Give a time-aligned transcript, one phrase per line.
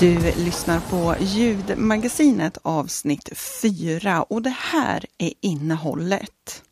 [0.00, 6.62] Du lyssnar på ljudmagasinet avsnitt 4 och det här är innehållet.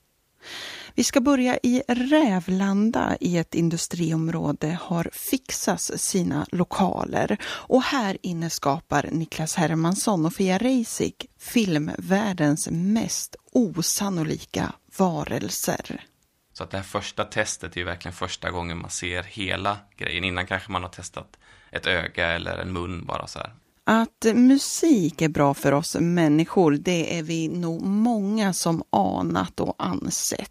[0.95, 8.51] Vi ska börja i Rävlanda i ett industriområde har fixats sina lokaler och här inne
[8.51, 16.05] skapar Niklas Hermansson och Fia Reisig filmvärldens mest osannolika varelser.
[16.53, 20.25] Så att det här första testet är ju verkligen första gången man ser hela grejen.
[20.25, 21.39] Innan kanske man har testat
[21.73, 23.53] ett öga eller en mun bara så här.
[23.85, 29.75] Att musik är bra för oss människor, det är vi nog många som anat och
[29.79, 30.51] ansett.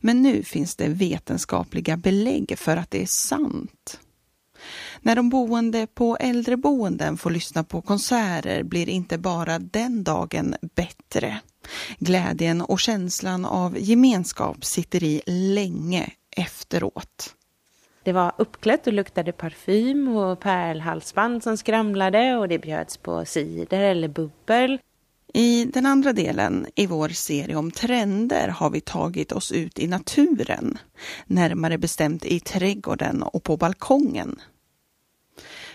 [0.00, 4.00] Men nu finns det vetenskapliga belägg för att det är sant.
[5.00, 11.40] När de boende på äldreboenden får lyssna på konserter blir inte bara den dagen bättre.
[11.98, 17.34] Glädjen och känslan av gemenskap sitter i länge efteråt.
[18.06, 23.80] Det var uppklätt och luktade parfym och pärlhalsband som skramlade och det bjöds på cider
[23.80, 24.78] eller bubbel.
[25.34, 29.86] I den andra delen i vår serie om trender har vi tagit oss ut i
[29.86, 30.78] naturen,
[31.26, 34.40] närmare bestämt i trädgården och på balkongen.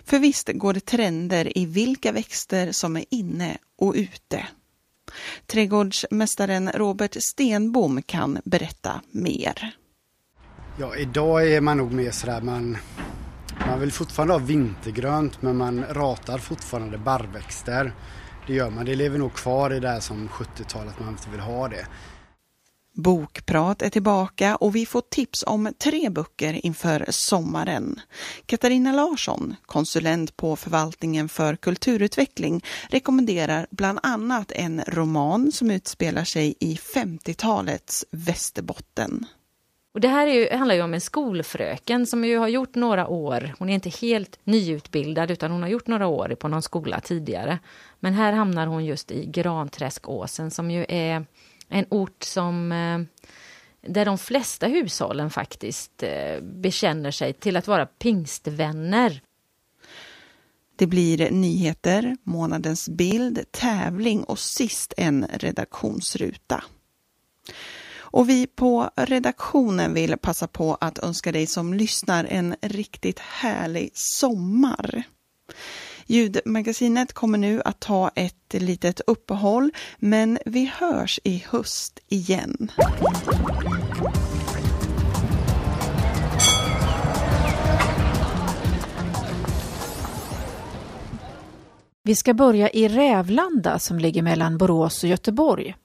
[0.04, 4.48] För visst går det trender i vilka växter som är inne och ute.
[5.46, 9.76] Trädgårdsmästaren Robert Stenbom kan berätta mer.
[10.78, 12.78] Ja, idag är man nog mer sådär man,
[13.68, 17.94] man vill fortfarande ha vintergrönt men man ratar fortfarande barrväxter.
[18.48, 18.86] Det gör man.
[18.86, 21.88] Det lever nog kvar i det här som 70-talet man inte vill ha det.
[22.94, 28.00] Bokprat är tillbaka och vi får tips om tre böcker inför sommaren.
[28.46, 36.56] Katarina Larsson, konsulent på förvaltningen för kulturutveckling, rekommenderar bland annat en roman som utspelar sig
[36.60, 39.26] i 50-talets Västerbotten.
[39.94, 43.08] Och det här är ju, handlar ju om en skolfröken som ju har gjort några
[43.08, 47.00] år, hon är inte helt nyutbildad utan hon har gjort några år på någon skola
[47.00, 47.60] tidigare.
[48.00, 51.26] Men här hamnar hon just i Granträskåsen som ju är
[51.70, 53.00] en ort som eh,
[53.92, 59.22] där de flesta hushållen faktiskt eh, bekänner sig till att vara pingstvänner.
[60.76, 66.64] Det blir nyheter, månadens bild, tävling och sist en redaktionsruta.
[68.12, 73.92] Och vi på redaktionen vill passa på att önska dig som lyssnar en riktigt härlig
[73.94, 75.04] sommar.
[76.06, 82.72] Ljudmagasinet kommer nu att ta ett litet uppehåll, men vi hörs i höst igen.
[92.04, 95.76] Vi ska börja i Rävlanda som ligger mellan Borås och Göteborg.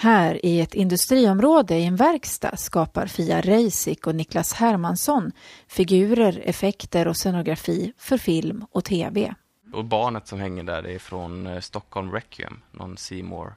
[0.00, 5.32] Här i ett industriområde i en verkstad skapar Fia Reisik och Niklas Hermansson
[5.68, 9.34] figurer, effekter och scenografi för film och tv.
[9.72, 13.54] Och barnet som hänger där är från eh, Stockholm Requiem, någon Seymour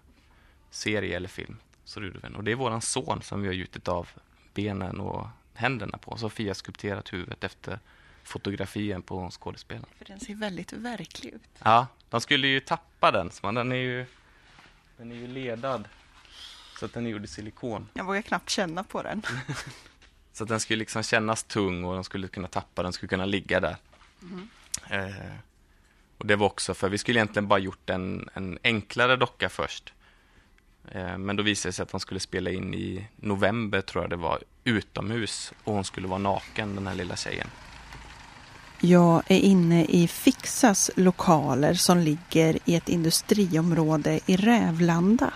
[0.69, 1.57] serie eller film.
[1.85, 4.09] Så det, och det är våran son som vi har gjutit av
[4.53, 6.17] benen och händerna på.
[6.17, 7.79] Så Fia skulpterat huvudet efter
[8.23, 9.89] fotografien på skådespelaren.
[9.97, 11.49] För den ser väldigt verklig ut.
[11.63, 14.05] Ja, de skulle ju tappa den, så den är ju,
[14.97, 15.87] den är ju ledad
[16.83, 17.89] så att den är gjord i silikon.
[17.93, 19.21] Jag vågar knappt känna på den.
[20.33, 23.25] så att den skulle liksom kännas tung och de skulle kunna tappa den, skulle kunna
[23.25, 23.75] ligga där.
[24.21, 24.49] Mm.
[24.89, 25.33] Eh,
[26.17, 29.93] och det var också för vi skulle egentligen bara gjort en, en enklare docka först.
[30.91, 34.09] Eh, men då visade det sig att de skulle spela in i november, tror jag
[34.09, 35.53] det var, utomhus.
[35.63, 37.47] Och hon skulle vara naken, den här lilla tjejen.
[38.81, 45.33] Jag är inne i Fixas lokaler som ligger i ett industriområde i Rävlanda.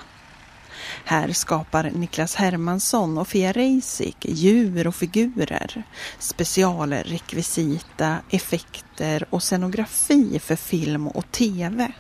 [1.05, 5.83] Här skapar Niklas Hermansson och Fia Reisik djur och figurer,
[6.19, 11.91] specialrekvisita, effekter och scenografi för film och tv.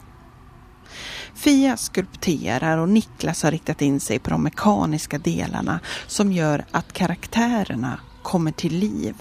[1.35, 6.93] Fia skulpterar och Niklas har riktat in sig på de mekaniska delarna som gör att
[6.93, 9.15] karaktärerna kommer till liv.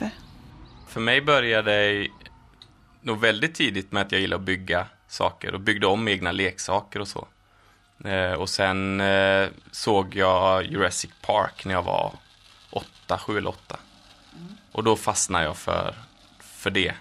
[0.89, 2.09] För mig började det
[3.03, 7.01] nog väldigt tidigt med att jag gillar att bygga saker och byggde om egna leksaker
[7.01, 7.29] och så.
[8.05, 12.13] Eh, och sen eh, såg jag Jurassic Park när jag var
[12.71, 13.77] åtta, sju eller åtta.
[14.73, 15.95] Och då fastnade jag för,
[16.41, 16.95] för det.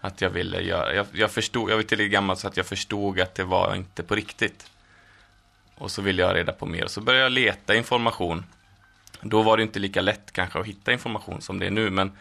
[0.00, 3.20] Att jag ville göra, jag, jag förstod, jag var tillräckligt gammal så att jag förstod
[3.20, 4.70] att det var inte på riktigt.
[5.74, 6.84] Och så ville jag ha reda på mer.
[6.84, 8.44] Och så började jag leta information.
[9.20, 12.12] Då var det inte lika lätt kanske att hitta information som det är nu, men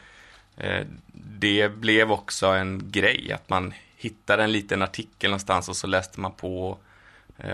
[0.58, 5.88] eh, det blev också en grej att man hittade en liten artikel någonstans och så
[5.88, 6.78] läste man på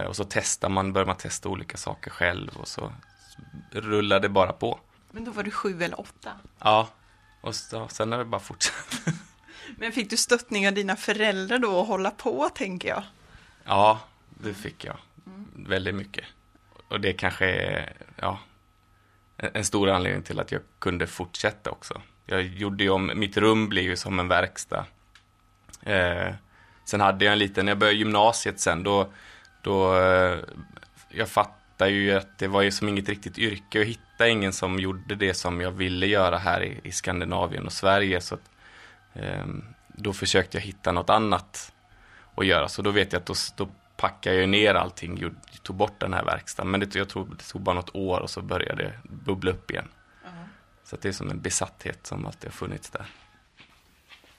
[0.08, 2.94] och så testar man, börjar man testa olika saker själv och så
[3.72, 4.80] rullar det bara på.
[5.12, 6.32] Men då var du sju eller åtta?
[6.60, 6.90] Ja,
[7.42, 9.02] och så, sen har det bara fortsatt.
[9.78, 13.04] Men fick du stöttning av dina föräldrar då att hålla på, tänker jag?
[13.64, 14.00] Ja,
[14.30, 14.98] det fick jag.
[15.56, 16.26] Väldigt mycket.
[16.88, 18.40] Och det kanske är, ja,
[19.38, 22.02] en en stor anledning till att jag kunde fortsätta också.
[22.26, 24.86] Jag gjorde ju om, mitt rum blev ju som en verkstad.
[25.82, 26.34] Eh,
[26.86, 29.12] sen hade jag en liten, när jag började gymnasiet sen, då,
[29.65, 30.39] då eh,
[31.09, 33.79] jag fattade ju att det var ju som inget riktigt yrke.
[33.79, 37.73] Jag hittade ingen som gjorde det som jag ville göra här i, i Skandinavien och
[37.73, 38.21] Sverige.
[38.21, 38.51] Så att,
[39.13, 39.45] eh,
[39.88, 41.73] då försökte jag hitta något annat
[42.35, 42.69] att göra.
[42.69, 46.13] Så då vet jag att då, då packade jag ner allting, gjorde, tog bort den
[46.13, 46.71] här verkstaden.
[46.71, 49.71] Men det, jag tror det tog bara något år och så började det bubbla upp
[49.71, 49.88] igen.
[50.83, 53.06] Så att det är som en besatthet som alltid har funnits där.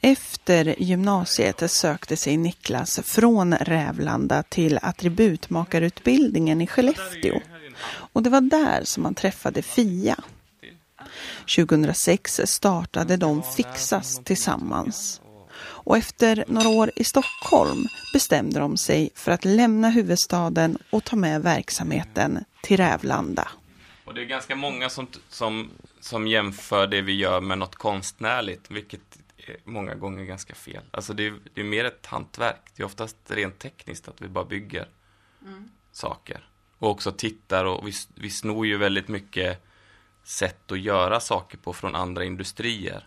[0.06, 7.40] Efter gymnasiet sökte sig Niklas från Rävlanda till attributmakarutbildningen i Skellefteå.
[7.86, 10.16] Och det var där som han träffade Fia.
[11.56, 15.20] 2006 startade de Fixas tillsammans.
[15.58, 21.16] Och efter några år i Stockholm bestämde de sig för att lämna huvudstaden och ta
[21.16, 23.48] med verksamheten till Rävlanda.
[24.04, 25.70] Och det är ganska många som, som,
[26.00, 29.18] som jämför det vi gör med något konstnärligt, vilket
[29.64, 30.84] många gånger ganska fel.
[30.90, 32.72] Alltså det är, det är mer ett hantverk.
[32.76, 34.88] Det är oftast rent tekniskt att vi bara bygger
[35.92, 36.48] saker.
[36.78, 39.64] Och också tittar och vi, vi snor ju väldigt mycket
[40.22, 43.06] sätt att göra saker på från andra industrier.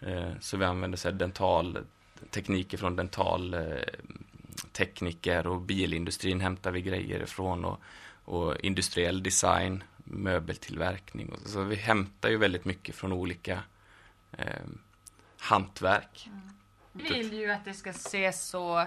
[0.00, 1.78] Eh, så vi använder så dental,
[2.30, 3.60] tekniker från dental eh,
[4.72, 7.80] tekniker och bilindustrin hämtar vi grejer ifrån och,
[8.24, 11.34] och industriell design, möbeltillverkning.
[11.44, 13.62] Så vi hämtar ju väldigt mycket från olika
[14.32, 14.62] eh,
[15.46, 16.30] hantverk.
[16.92, 18.86] Vi vill ju att det ska se så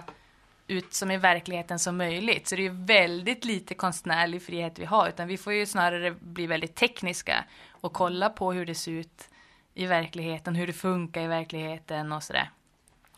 [0.66, 2.48] ut som i verkligheten som möjligt.
[2.48, 6.10] Så det är ju väldigt lite konstnärlig frihet vi har, utan vi får ju snarare
[6.10, 9.28] bli väldigt tekniska och kolla på hur det ser ut
[9.74, 12.50] i verkligheten, hur det funkar i verkligheten och sådär.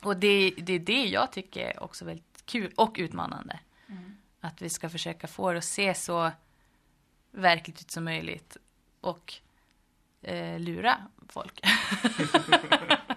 [0.03, 3.59] Och det, det är det jag tycker är också väldigt kul och utmanande.
[4.41, 6.31] Att vi ska försöka få det att se så
[7.31, 8.57] verkligt ut som möjligt
[9.01, 9.35] och
[10.23, 10.97] eh, lura
[11.29, 11.61] folk.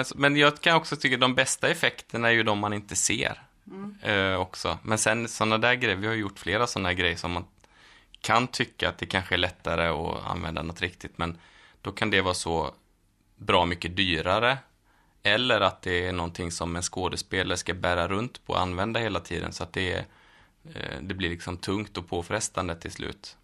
[0.00, 2.96] Men, men jag kan också tycka att de bästa effekterna är ju de man inte
[2.96, 3.42] ser.
[4.02, 4.78] Eh, också.
[4.82, 7.44] Men sen sådana där grejer, vi har gjort flera sådana grejer som man
[8.20, 11.18] kan tycka att det kanske är lättare att använda något riktigt.
[11.18, 11.38] Men
[11.82, 12.74] då kan det vara så
[13.36, 14.58] bra mycket dyrare.
[15.22, 19.20] Eller att det är någonting som en skådespelare ska bära runt på och använda hela
[19.20, 19.52] tiden.
[19.52, 20.06] Så att det, är,
[20.74, 23.36] eh, det blir liksom tungt och påfrestande till slut.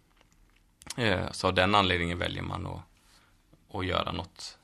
[0.97, 2.81] Eh, så av den anledningen väljer man att,
[3.75, 4.57] att göra något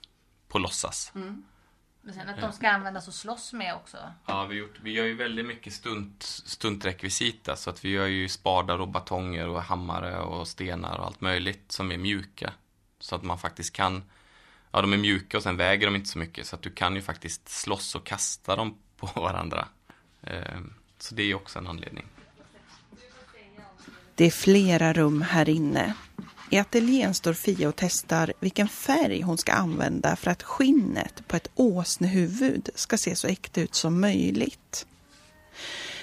[0.47, 1.11] på låtsas.
[2.05, 3.97] Men sen att de ska användas och slåss med också.
[4.25, 7.55] Ja, vi, gjort, vi gör ju väldigt mycket stunt, stuntrekvisita.
[7.55, 11.71] Så att vi gör ju spadar och batonger och hammare och stenar och allt möjligt
[11.71, 12.53] som är mjuka.
[12.99, 14.03] Så att man faktiskt kan,
[14.71, 16.47] ja de är mjuka och sen väger de inte så mycket.
[16.47, 19.67] Så att du kan ju faktiskt slåss och kasta dem på varandra.
[20.21, 22.05] Ehm, Så det är ju också en anledning.
[24.15, 25.93] Det är flera rum här inne.
[26.53, 31.35] I ateljén står Fia och testar vilken färg hon ska använda för att skinnet på
[31.35, 34.85] ett åsnehuvud ska se så äkta ut som möjligt.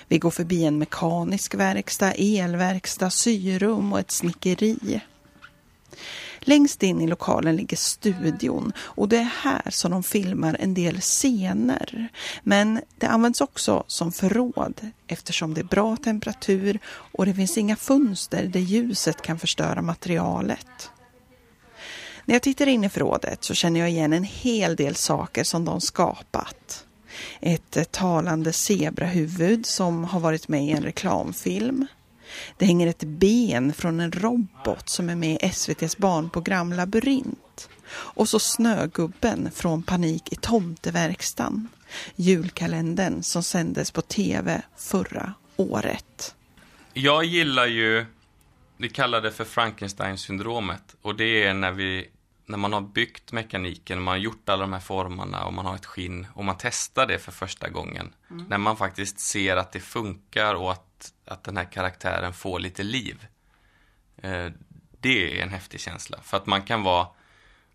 [0.08, 5.00] Vi går förbi en mekanisk verkstad, elverkstad, syrum och ett snickeri.
[6.40, 11.00] Längst in i lokalen ligger studion och det är här som de filmar en del
[11.00, 12.08] scener.
[12.42, 17.76] Men det används också som förråd eftersom det är bra temperatur och det finns inga
[17.76, 20.90] fönster där ljuset kan förstöra materialet.
[22.24, 25.64] När jag tittar in i förrådet så känner jag igen en hel del saker som
[25.64, 26.86] de skapat.
[27.40, 31.86] Ett eh, talande zebrahuvud som har varit med i en reklamfilm.
[32.58, 37.68] Det hänger ett ben från en robot som är med i SVTs barnprogram Labyrint.
[37.92, 41.68] Och så Snögubben från Panik i tomteverkstan.
[42.16, 46.34] Julkalendern som sändes på tv förra året.
[46.92, 48.06] Jag gillar ju,
[48.76, 50.96] vi kallar det för Frankenstein-syndromet.
[51.02, 52.08] Och det är när vi,
[52.46, 55.74] när man har byggt mekaniken, man har gjort alla de här formarna och man har
[55.74, 58.12] ett skinn och man testar det för första gången.
[58.48, 60.86] När man faktiskt ser att det funkar och att,
[61.24, 63.26] att den här karaktären får lite liv.
[64.16, 64.46] Eh,
[65.00, 66.18] det är en häftig känsla.
[66.22, 67.06] För att man kan vara,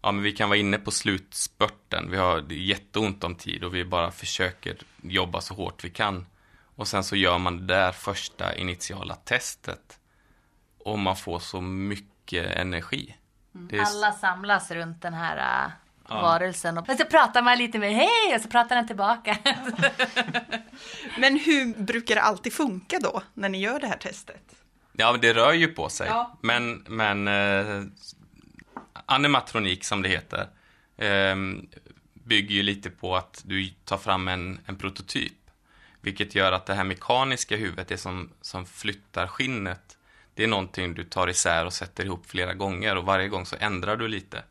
[0.01, 2.12] ja men vi kan vara inne på slutspurten.
[2.12, 6.25] Vi har jätteont om tid och vi bara försöker jobba så hårt vi kan.
[6.75, 10.00] Och sen så gör man det där första initiala testet.
[10.77, 13.15] Och man får så mycket energi.
[13.51, 15.72] Det är, Alla samlas runt den här
[16.09, 19.38] äh, varelsen och så pratar man lite med hej och så pratar den tillbaka.
[21.17, 24.55] Men hur brukar det alltid funka då när ni gör det här testet?
[24.93, 26.07] Ja, det rör ju på sig.
[26.07, 26.38] Ja.
[26.41, 27.83] Men, men eh,
[29.05, 30.47] animatronik som det heter
[30.97, 31.35] eh,
[32.13, 35.33] bygger ju lite på att du tar fram en, en prototyp.
[36.01, 39.97] Vilket gör att det här mekaniska huvudet, det som, som flyttar skinnet,
[40.33, 43.55] det är någonting du tar isär och sätter ihop flera gånger och varje gång så
[43.59, 44.43] ändrar du lite.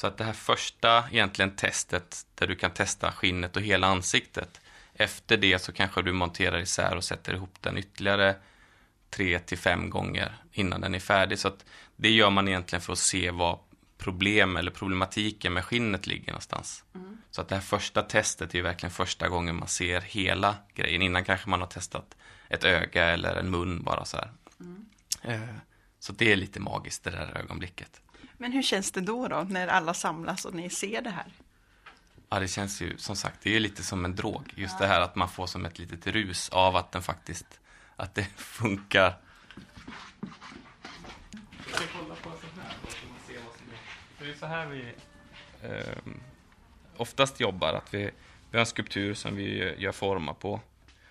[0.00, 4.60] Så att det här första egentligen testet där du kan testa skinnet och hela ansiktet.
[4.94, 8.36] Efter det så kanske du monterar isär och sätter ihop den ytterligare
[9.10, 11.38] tre till fem gånger innan den är färdig.
[11.38, 11.64] Så att
[11.96, 13.58] det gör man egentligen för att se vad
[13.98, 16.84] problem eller problematiken med skinnet ligger någonstans.
[16.94, 17.18] Mm.
[17.30, 21.02] Så att det här första testet är verkligen första gången man ser hela grejen.
[21.02, 22.16] Innan kanske man har testat
[22.48, 24.32] ett öga eller en mun bara så här.
[24.60, 24.86] Mm.
[25.22, 25.54] Eh,
[25.98, 28.00] så det är lite magiskt det där ögonblicket.
[28.40, 31.26] Men hur känns det då, då när alla samlas och ni ser det här?
[32.28, 34.52] Ja, det känns ju som sagt, det är lite som en drog.
[34.56, 34.86] Just ja.
[34.86, 37.60] det här att man får som ett litet rus av att den faktiskt,
[37.96, 39.16] att det funkar.
[41.66, 44.24] Jag ska kolla på så här, så man ser vad som är.
[44.24, 44.94] Det är så här vi
[45.62, 46.12] eh,
[46.96, 48.10] oftast jobbar, att vi,
[48.50, 50.60] vi har en skulptur som vi gör formar på.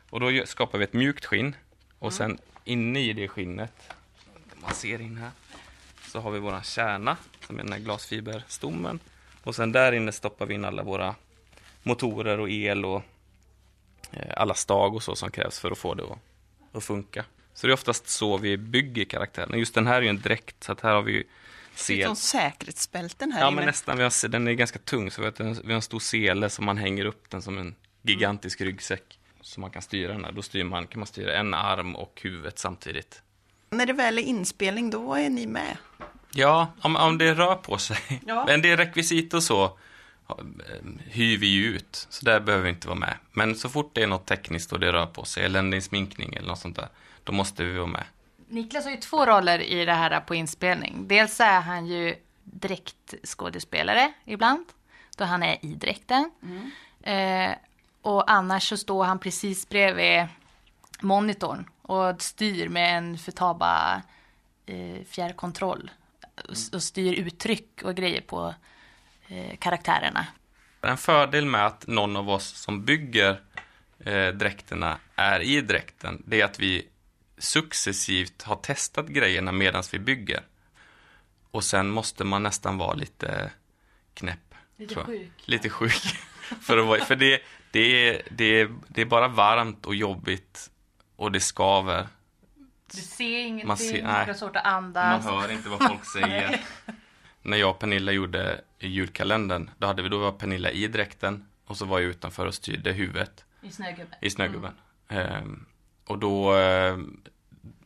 [0.09, 1.55] Och då skapar vi ett mjukt skinn
[1.99, 2.17] och mm.
[2.17, 3.93] sen inne i det skinnet,
[4.61, 5.31] man ser in här,
[6.09, 8.99] så har vi våran kärna, som är den här glasfiberstommen.
[9.43, 11.15] Och sen där inne stoppar vi in alla våra
[11.83, 13.03] motorer och el och
[14.11, 16.19] eh, alla stag och så som krävs för att få det att,
[16.71, 17.25] att funka.
[17.53, 19.59] Så det är oftast så vi bygger karaktären.
[19.59, 21.23] Just den här är ju en dräkt, så att här har vi
[21.75, 22.05] sel.
[22.05, 23.55] som säkerhetsbälten här Ja, inne.
[23.55, 23.97] men nästan.
[23.97, 26.49] Vi har, den är ganska tung, så vi har, en, vi har en stor sele
[26.49, 29.19] som man hänger upp den som en gigantisk ryggsäck.
[29.41, 30.31] Så man kan styra den här.
[30.31, 33.21] Då styr man, kan man styra en arm och huvudet samtidigt.
[33.69, 35.77] När det väl är inspelning, då är ni med?
[36.31, 38.21] Ja, om, om det rör på sig.
[38.25, 38.45] Ja.
[38.47, 39.77] Men det är rekvisit och så
[41.05, 43.13] hyr vi ju ut, så där behöver vi inte vara med.
[43.31, 46.33] Men så fort det är något tekniskt och det rör på sig, eller en sminkning
[46.33, 46.87] eller något sånt där,
[47.23, 48.03] då måste vi vara med.
[48.47, 51.07] Niklas har ju två roller i det här på inspelning.
[51.07, 54.65] Dels är han ju dräktskådespelare ibland,
[55.17, 56.31] då han är i dräkten.
[56.43, 56.71] Mm.
[57.01, 57.55] Eh,
[58.01, 60.27] och annars så står han precis bredvid
[61.01, 64.01] monitorn och styr med en Futaba
[64.65, 65.91] eh, fjärrkontroll
[66.73, 68.53] och styr uttryck och grejer på
[69.27, 70.27] eh, karaktärerna.
[70.81, 73.41] En fördel med att någon av oss som bygger
[73.99, 76.87] eh, dräkterna är i dräkten, det är att vi
[77.37, 80.41] successivt har testat grejerna medan vi bygger.
[81.51, 83.51] Och sen måste man nästan vara lite
[84.13, 84.55] knäpp.
[84.77, 85.31] Lite sjuk.
[85.45, 86.01] Lite sjuk.
[86.61, 87.41] för att vara, för det,
[87.71, 90.71] det, är, det, är, det är bara varmt och jobbigt
[91.19, 92.07] och det skaver.
[92.91, 95.25] Du ser ingenting, man ser, nej, det är svårt att andas.
[95.25, 96.61] Man hör inte vad folk säger.
[97.41, 101.77] När jag och Pernilla gjorde julkalendern, då hade vi då var Pernilla i dräkten och
[101.77, 103.45] så var jag utanför och styrde huvudet.
[103.61, 104.19] I snögubben.
[104.21, 104.73] I snögubben.
[105.07, 105.43] Mm.
[105.43, 105.65] Um,
[106.07, 107.21] och då, ehm,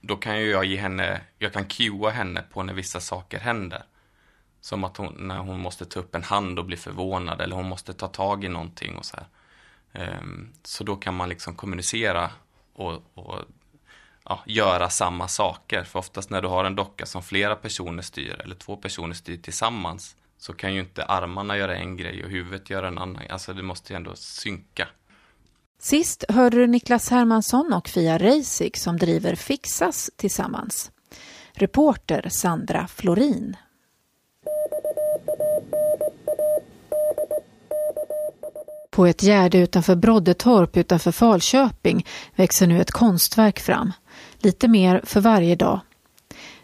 [0.01, 3.83] då kan ju jag ge henne, jag kan cuea henne på när vissa saker händer.
[4.61, 7.69] Som att hon, när hon måste ta upp en hand och bli förvånad eller hon
[7.69, 9.27] måste ta tag i någonting och så här.
[10.19, 12.31] Um, så då kan man liksom kommunicera
[12.73, 13.39] och, och
[14.25, 15.83] ja, göra samma saker.
[15.83, 19.37] För oftast när du har en docka som flera personer styr eller två personer styr
[19.37, 23.23] tillsammans så kan ju inte armarna göra en grej och huvudet göra en annan.
[23.29, 24.87] Alltså det måste ju ändå synka.
[25.79, 30.91] Sist hörde du Niklas Hermansson och Fia Reisig som driver Fixas tillsammans.
[31.53, 33.55] Reporter Sandra Florin.
[38.93, 43.91] På ett gärde utanför Broddetorp utanför Falköping växer nu ett konstverk fram.
[44.37, 45.79] Lite mer för varje dag.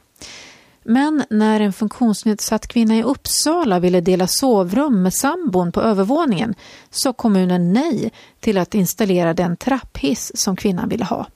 [0.85, 6.55] Men när en funktionsnedsatt kvinna i Uppsala ville dela sovrum med sambon på övervåningen
[6.91, 11.27] sa kommunen nej till att installera den trapphiss som kvinnan ville ha.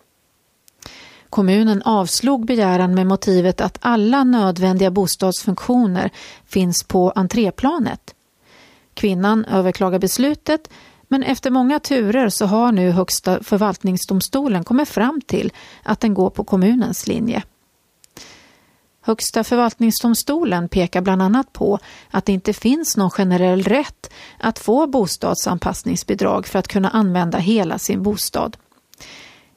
[1.30, 6.10] Kommunen avslog begäran med motivet att alla nödvändiga bostadsfunktioner
[6.46, 8.14] finns på entréplanet.
[8.94, 10.68] Kvinnan överklagar beslutet
[11.08, 16.30] men efter många turer så har nu Högsta förvaltningsdomstolen kommit fram till att den går
[16.30, 17.42] på kommunens linje.
[19.06, 21.78] Högsta förvaltningsdomstolen pekar bland annat på
[22.10, 27.78] att det inte finns någon generell rätt att få bostadsanpassningsbidrag för att kunna använda hela
[27.78, 28.56] sin bostad.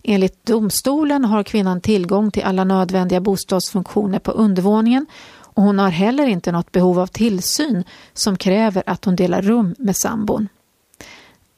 [0.04, 6.28] Enligt domstolen har kvinnan tillgång till alla nödvändiga bostadsfunktioner på undervåningen och hon har heller
[6.28, 10.48] inte något behov av tillsyn som kräver att hon delar rum med sambon.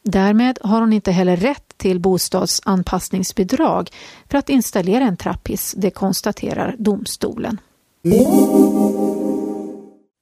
[0.04, 3.90] Därmed har hon inte heller rätt till bostadsanpassningsbidrag
[4.30, 7.58] för att installera en trapphiss, det konstaterar domstolen.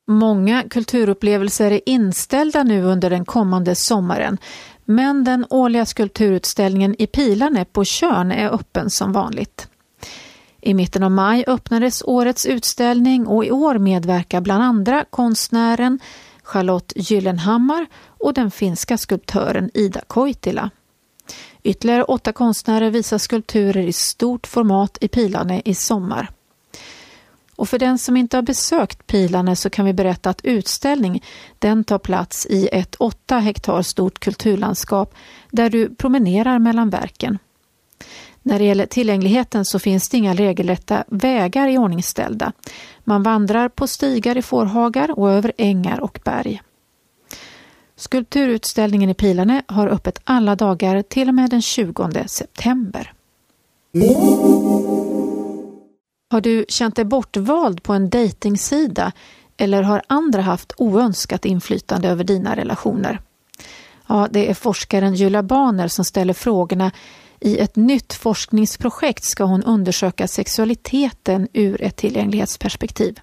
[0.07, 4.37] Många kulturupplevelser är inställda nu under den kommande sommaren
[4.85, 9.67] men den årliga skulpturutställningen i Pilarne på Körn är öppen som vanligt.
[10.61, 15.99] I mitten av maj öppnades årets utställning och i år medverkar bland andra konstnären
[16.43, 20.69] Charlotte Gyllenhammar och den finska skulptören Ida Koitila.
[21.63, 26.29] Ytterligare åtta konstnärer visar skulpturer i stort format i Pilarne i sommar.
[27.59, 31.23] Och för den som inte har besökt Pilane så kan vi berätta att utställning
[31.59, 35.15] den tar plats i ett åtta hektar stort kulturlandskap
[35.51, 37.37] där du promenerar mellan verken.
[38.41, 42.51] När det gäller tillgängligheten så finns det inga regelrätta vägar i ordningställda.
[43.03, 46.61] Man vandrar på stigar i fårhagar och över ängar och berg.
[47.95, 53.13] Skulpturutställningen i Pilane har öppet alla dagar till och med den 20 september.
[56.31, 59.11] Har du känt dig bortvald på en dejtingsida
[59.57, 63.21] eller har andra haft oönskat inflytande över dina relationer?
[64.07, 66.91] Ja, det är forskaren Julia Baner som ställer frågorna.
[67.39, 73.19] I ett nytt forskningsprojekt ska hon undersöka sexualiteten ur ett tillgänglighetsperspektiv.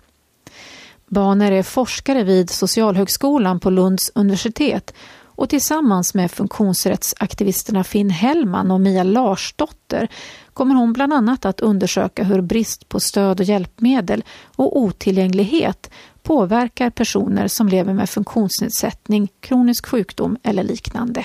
[1.07, 4.95] Baner är forskare vid Socialhögskolan på Lunds universitet
[5.37, 10.09] och tillsammans med funktionsrättsaktivisterna Finn Hellman och Mia Larsdotter
[10.53, 14.25] kommer hon bland annat att undersöka hur brist på stöd och hjälpmedel
[14.57, 15.91] och otillgänglighet
[16.23, 21.25] påverkar personer som lever med funktionsnedsättning, kronisk sjukdom eller liknande.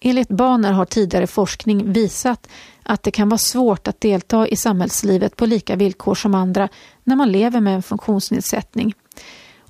[0.00, 2.48] Enligt Baner har tidigare forskning visat
[2.82, 6.68] att det kan vara svårt att delta i samhällslivet på lika villkor som andra
[7.04, 8.94] när man lever med en funktionsnedsättning.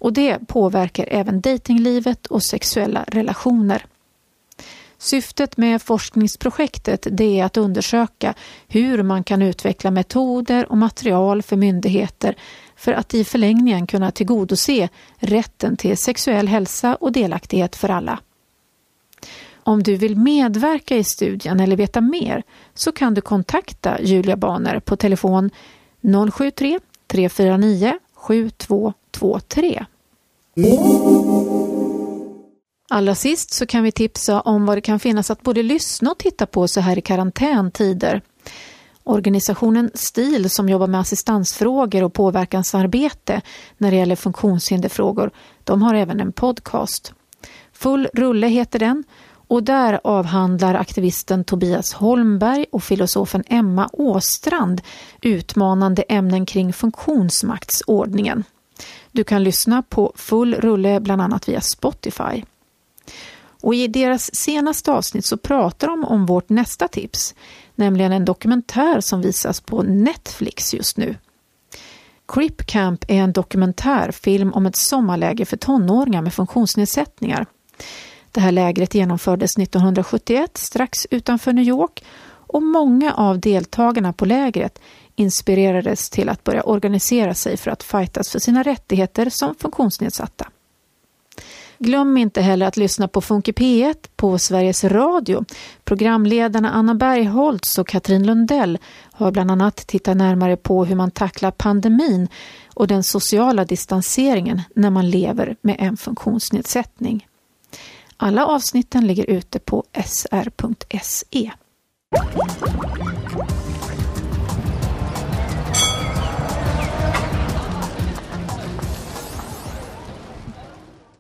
[0.05, 3.87] Och det påverkar även datinglivet och sexuella relationer.
[4.99, 8.35] Syftet med forskningsprojektet det är att undersöka
[8.69, 12.37] hur man kan utveckla metoder och material för myndigheter
[12.77, 18.19] för att i förlängningen kunna tillgodose rätten till sexuell hälsa och delaktighet för alla.
[19.63, 22.43] Om du vill medverka i studien eller veta mer
[22.75, 25.51] så kan du kontakta Julia Baner på telefon
[26.33, 29.85] 073 349 7223.
[32.91, 36.19] Allra sist så kan vi tipsa om vad det kan finnas att både lyssna och
[36.19, 38.23] titta på så här i karantäntider.
[39.05, 43.41] Organisationen STIL som jobbar med assistansfrågor och påverkansarbete
[43.79, 45.31] när det gäller funktionshinderfrågor,
[45.65, 47.13] de har även en podcast.
[47.73, 49.05] Full rulle heter den
[49.49, 54.81] och där avhandlar aktivisten Tobias Holmberg och filosofen Emma Åstrand
[55.23, 58.45] utmanande ämnen kring funktionsmaktsordningen.
[59.15, 62.45] Du kan lyssna på full rulle bland annat via Spotify.
[63.63, 67.35] Och I deras senaste avsnitt så pratar de om vårt nästa tips,
[67.75, 71.17] nämligen en dokumentär som visas på Netflix just nu.
[72.29, 77.47] Crip Camp är en dokumentärfilm om ett sommarläger för tonåringar med funktionsnedsättningar.
[78.33, 82.05] Det här lägret genomfördes 1971 strax utanför New York
[82.47, 84.81] och många av deltagarna på lägret
[85.17, 90.49] inspirerades till att börja organisera sig för att fightas för sina rättigheter som funktionsnedsatta.
[91.79, 95.45] Glöm inte heller att lyssna på Funky P1 på Sveriges Radio.
[95.85, 98.79] Programledarna Anna Bergholtz och Katrin Lundell
[99.13, 102.29] har bland annat tittat närmare på hur man tacklar pandemin
[102.75, 107.27] och den sociala distanseringen när man lever med en funktionsnedsättning.
[108.17, 111.53] Alla avsnitten ligger ute på sr.se.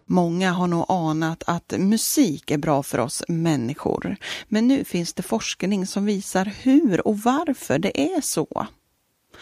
[0.06, 4.16] Många har nog anat att musik är bra för oss människor.
[4.48, 8.66] Men nu finns det forskning som visar hur och varför det är så.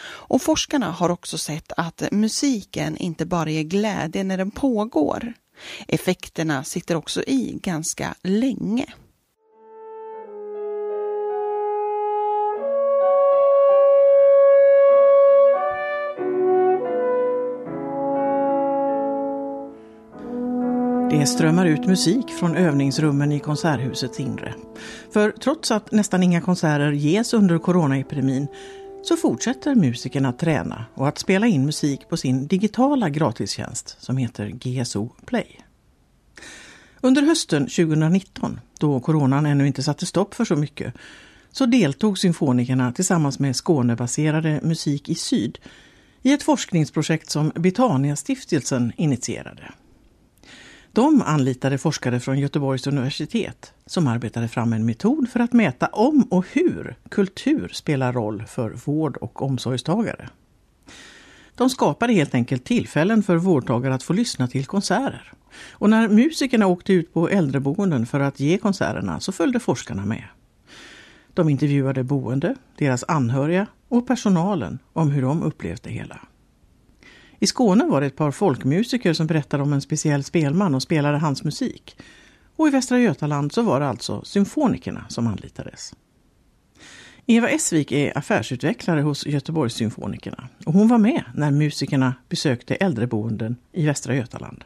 [0.04, 5.32] Och forskarna har också sett att musiken inte bara ger glädje när den pågår.
[5.88, 8.86] Effekterna sitter också i ganska länge.
[21.12, 24.54] Det strömmar ut musik från övningsrummen i Konserthusets inre.
[25.12, 28.46] För trots att nästan inga konserter ges under coronaepidemin
[29.02, 34.16] så fortsätter musikerna att träna och att spela in musik på sin digitala gratistjänst som
[34.16, 35.60] heter GSO Play.
[37.00, 40.94] Under hösten 2019, då coronan ännu inte satte stopp för så mycket,
[41.50, 45.58] så deltog symfonikerna tillsammans med Skånebaserade Musik i Syd
[46.22, 49.72] i ett forskningsprojekt som Betania-stiftelsen initierade.
[50.94, 56.22] De anlitade forskare från Göteborgs universitet som arbetade fram en metod för att mäta om
[56.30, 60.28] och hur kultur spelar roll för vård och omsorgstagare.
[61.54, 65.32] De skapade helt enkelt tillfällen för vårdtagare att få lyssna till konserter.
[65.72, 70.24] Och när musikerna åkte ut på äldreboenden för att ge konserterna så följde forskarna med.
[71.34, 76.20] De intervjuade boende, deras anhöriga och personalen om hur de upplevt det hela.
[77.42, 81.18] I Skåne var det ett par folkmusiker som berättade om en speciell spelman och spelade
[81.18, 81.96] hans musik.
[82.56, 85.94] Och i Västra Götaland så var det alltså symfonikerna som anlitades.
[87.26, 93.86] Eva Esvik är affärsutvecklare hos Göteborgssymfonikerna och hon var med när musikerna besökte äldreboenden i
[93.86, 94.64] Västra Götaland.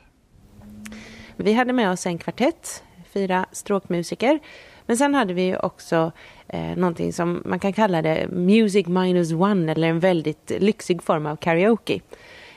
[1.37, 4.39] Vi hade med oss en kvartett, fyra stråkmusiker.
[4.87, 6.13] Men sen hade vi också
[6.49, 11.27] eh, någonting som man kan kalla det Music minus one eller en väldigt lyxig form
[11.27, 12.01] av karaoke.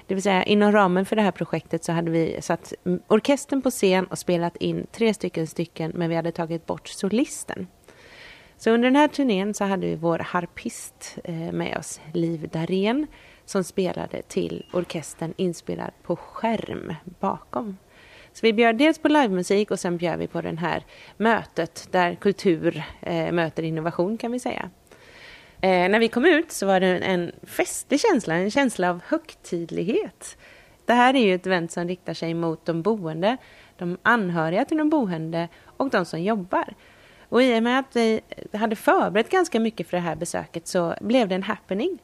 [0.09, 2.73] Det vill säga inom ramen för det här projektet så hade vi satt
[3.07, 7.67] orkestern på scen och spelat in tre stycken stycken men vi hade tagit bort solisten.
[8.57, 13.07] Så under den här turnén så hade vi vår harpist eh, med oss, Liv Darén,
[13.45, 17.77] som spelade till orkestern inspelad på skärm bakom.
[18.33, 20.85] Så vi bjöd dels på livemusik och sen bjöd vi på det här
[21.17, 24.69] mötet där kultur eh, möter innovation kan vi säga.
[25.61, 30.37] Eh, när vi kom ut så var det en festlig känsla, en känsla av högtidlighet.
[30.85, 33.37] Det här är ju ett event som riktar sig mot de boende,
[33.77, 36.73] de anhöriga till de boende och de som jobbar.
[37.29, 38.21] Och i och med att vi
[38.53, 41.99] hade förberett ganska mycket för det här besöket så blev det en happening.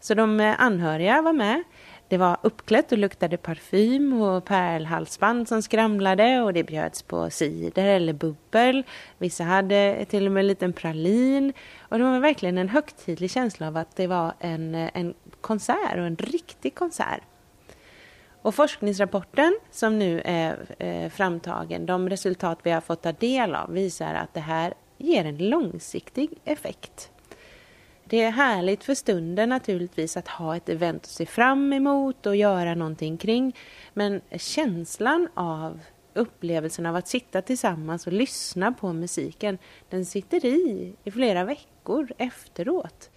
[0.00, 1.62] Så de eh, anhöriga var med.
[2.08, 7.86] Det var uppklätt och luktade parfym och pärlhalsband som skramlade och det bjöds på cider
[7.86, 8.82] eller bubbel.
[9.18, 11.52] Vissa hade till och med en liten pralin.
[11.78, 16.06] Och det var verkligen en högtidlig känsla av att det var en, en konsert och
[16.06, 17.20] en riktig konsert.
[18.42, 23.72] Och forskningsrapporten som nu är eh, framtagen, de resultat vi har fått ta del av
[23.72, 27.10] visar att det här ger en långsiktig effekt.
[28.10, 32.36] Det är härligt för stunden naturligtvis att ha ett event att se fram emot och
[32.36, 33.56] göra någonting kring.
[33.94, 35.80] Men känslan av
[36.14, 39.58] upplevelsen av att sitta tillsammans och lyssna på musiken,
[39.90, 43.10] den sitter i i flera veckor efteråt.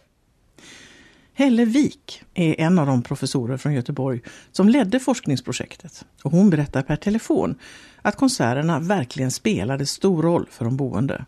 [1.34, 6.06] Helle Wik är en av de professorer från Göteborg som ledde forskningsprojektet.
[6.24, 7.56] Och hon berättar per telefon
[8.02, 11.26] att konserterna verkligen spelade stor roll för de boende.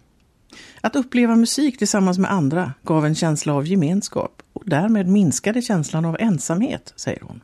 [0.82, 6.06] Att uppleva musik tillsammans med andra gav en känsla av gemenskap och därmed minskade känslan
[6.06, 7.42] av ensamhet, säger hon.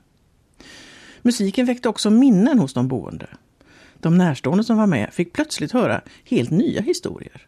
[1.21, 3.27] Musiken väckte också minnen hos de boende.
[3.99, 7.47] De närstående som var med fick plötsligt höra helt nya historier.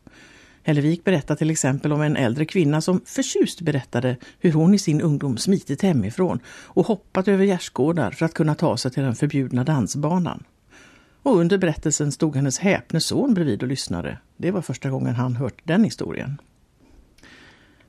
[0.63, 5.02] Hellevik berättar till exempel om en äldre kvinna som förtjust berättade hur hon i sin
[5.02, 9.63] ungdom smitit hemifrån och hoppat över gärdsgårdar för att kunna ta sig till den förbjudna
[9.63, 10.43] dansbanan.
[11.24, 14.18] Och under berättelsen stod hennes häpne son bredvid och lyssnade.
[14.38, 16.42] Det var första gången han hört den historien.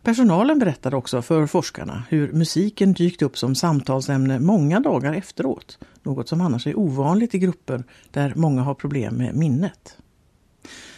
[0.02, 5.78] Personalen berättade också för forskarna hur musiken dykt upp som samtalsämne många dagar efteråt.
[6.02, 9.96] Något som annars är ovanligt i grupper där många har problem med minnet.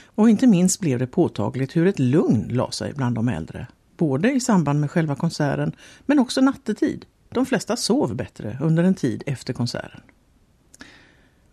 [0.05, 3.67] Och inte minst blev det påtagligt hur ett lugn la sig bland de äldre.
[3.97, 5.73] Både i samband med själva konserten
[6.07, 7.07] men också nattetid.
[7.29, 10.01] De flesta sov bättre under en tid efter konserten.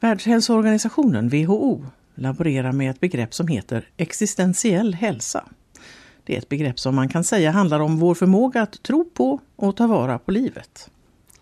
[0.02, 1.86] Världshälsoorganisationen, WHO,
[2.16, 5.46] laborerar med ett begrepp som heter existentiell hälsa.
[6.24, 9.40] Det är ett begrepp som man kan säga handlar om vår förmåga att tro på
[9.56, 10.90] och ta vara på livet.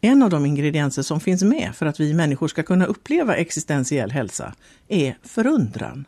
[0.02, 4.12] En av de ingredienser som finns med för att vi människor ska kunna uppleva existentiell
[4.12, 4.54] hälsa
[4.88, 6.06] är förundran.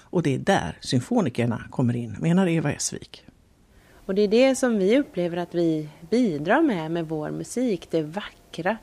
[0.00, 3.24] Och det är där symfonikerna kommer in, menar Eva Esvik.
[4.06, 8.02] Och det är det som vi upplever att vi bidrar med med vår musik, det
[8.02, 8.76] vackra.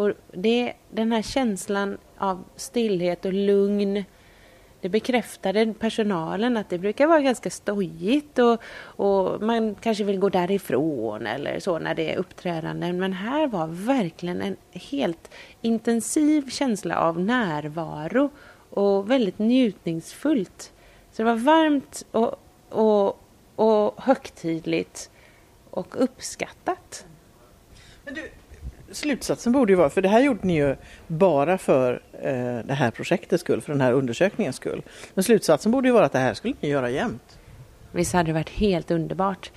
[0.00, 4.04] Och det, den här känslan av stillhet och lugn.
[4.80, 10.28] Det bekräftade personalen att det brukar vara ganska stojigt och, och man kanske vill gå
[10.28, 12.98] därifrån eller så när det är uppträdanden.
[12.98, 18.30] Men här var verkligen en helt intensiv känsla av närvaro
[18.70, 20.72] och väldigt njutningsfullt.
[21.12, 22.34] Så det var varmt och,
[22.68, 23.20] och,
[23.56, 25.10] och högtidligt
[25.70, 27.06] och uppskattat.
[28.04, 28.30] Men du,
[28.90, 30.76] slutsatsen borde ju vara, för det här gjorde ni ju
[31.06, 34.82] bara för eh, det här projektets skull, för den här undersökningens skull.
[35.14, 37.38] Men slutsatsen borde ju vara att det här skulle ni göra jämt.
[37.92, 39.50] Visst hade det varit helt underbart.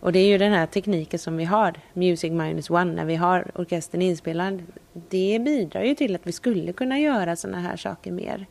[0.00, 3.16] Och det är ju den här tekniken som vi har, Music minus one, när vi
[3.16, 4.62] har orkestern inspelad.
[4.92, 8.46] Det bidrar ju till att vi skulle kunna göra sådana här saker mer.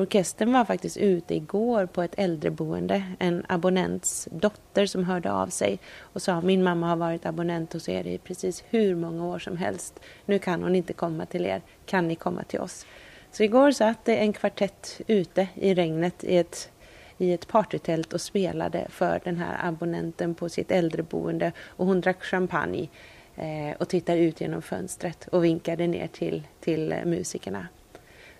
[0.00, 3.02] Orkestern var faktiskt ute igår på ett äldreboende.
[3.18, 7.88] En abonnents dotter som hörde av sig och sa min mamma har varit abonnent hos
[7.88, 10.00] er i precis hur många år som helst.
[10.24, 11.62] Nu kan hon inte komma till er.
[11.86, 12.86] Kan ni komma till oss?
[13.32, 16.70] Så igår satt det en kvartett ute i regnet i ett,
[17.18, 22.22] i ett partytält och spelade för den här abonnenten på sitt äldreboende och hon drack
[22.22, 22.88] champagne
[23.36, 27.68] eh, och tittade ut genom fönstret och vinkade ner till, till eh, musikerna.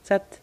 [0.03, 0.40] Så att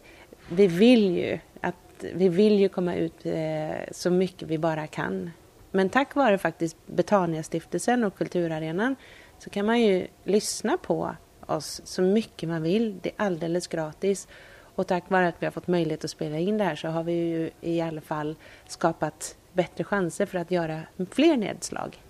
[0.48, 5.30] vi vill ju att vi vill ju komma ut eh, så mycket vi bara kan.
[5.70, 8.96] Men tack vare faktiskt Betania-stiftelsen och Kulturarenan
[9.38, 12.98] så kan man ju lyssna på oss så mycket man vill.
[13.02, 14.28] Det är alldeles gratis.
[14.74, 17.02] Och tack vare att vi har fått möjlighet att spela in det här så har
[17.02, 20.80] vi ju i alla fall skapat bättre chanser för att göra
[21.10, 22.02] fler nedslag.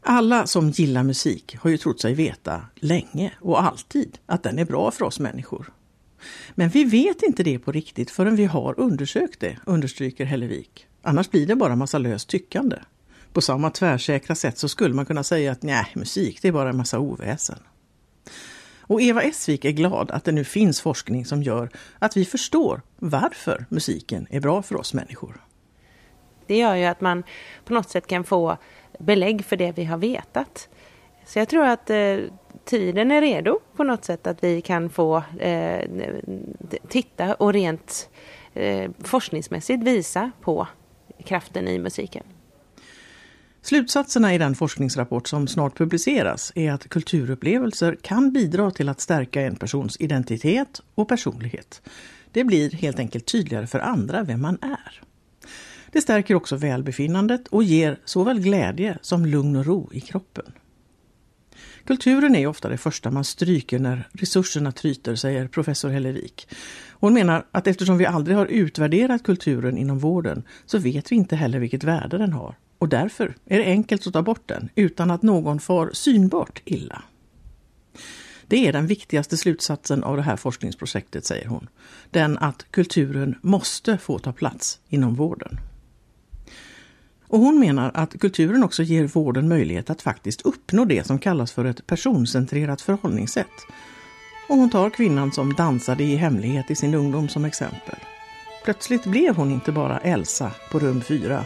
[0.00, 4.64] Alla som gillar musik har ju trott sig veta länge och alltid att den är
[4.64, 5.72] bra för oss människor.
[6.54, 10.86] Men vi vet inte det på riktigt förrän vi har undersökt det, understryker Hellevik.
[11.02, 12.76] Annars blir det bara massa löst tyckande.
[13.32, 16.68] På samma tvärsäkra sätt så skulle man kunna säga att nej, musik det är bara
[16.68, 17.58] en massa oväsen.
[18.80, 22.82] Och Eva Esvik är glad att det nu finns forskning som gör att vi förstår
[22.96, 25.44] varför musiken är bra för oss människor.
[26.46, 27.22] Det gör ju att man
[27.64, 28.56] på något sätt kan få
[28.98, 30.68] belägg för det vi har vetat.
[31.26, 32.16] Så jag tror att eh,
[32.64, 35.90] tiden är redo på något sätt att vi kan få eh,
[36.88, 38.08] titta och rent
[38.54, 40.68] eh, forskningsmässigt visa på
[41.24, 42.22] kraften i musiken.
[43.62, 49.40] Slutsatserna i den forskningsrapport som snart publiceras är att kulturupplevelser kan bidra till att stärka
[49.40, 51.82] en persons identitet och personlighet.
[52.32, 55.02] Det blir helt enkelt tydligare för andra vem man är.
[55.92, 60.52] Det stärker också välbefinnandet och ger såväl glädje som lugn och ro i kroppen.
[61.84, 66.48] Kulturen är ofta det första man stryker när resurserna tryter, säger professor Hellevik.
[66.90, 71.36] Hon menar att eftersom vi aldrig har utvärderat kulturen inom vården så vet vi inte
[71.36, 72.54] heller vilket värde den har.
[72.78, 77.02] Och därför är det enkelt att ta bort den utan att någon får synbart illa.
[78.46, 81.68] Det är den viktigaste slutsatsen av det här forskningsprojektet, säger hon.
[82.10, 85.58] Den att kulturen måste få ta plats inom vården.
[87.32, 91.52] Och hon menar att kulturen också ger vården möjlighet att faktiskt uppnå det som kallas
[91.52, 93.66] för ett personcentrerat förhållningssätt.
[94.48, 97.96] Och hon tar kvinnan som dansade i hemlighet i sin ungdom som exempel.
[98.64, 101.44] Plötsligt blev hon inte bara Elsa på rum 4,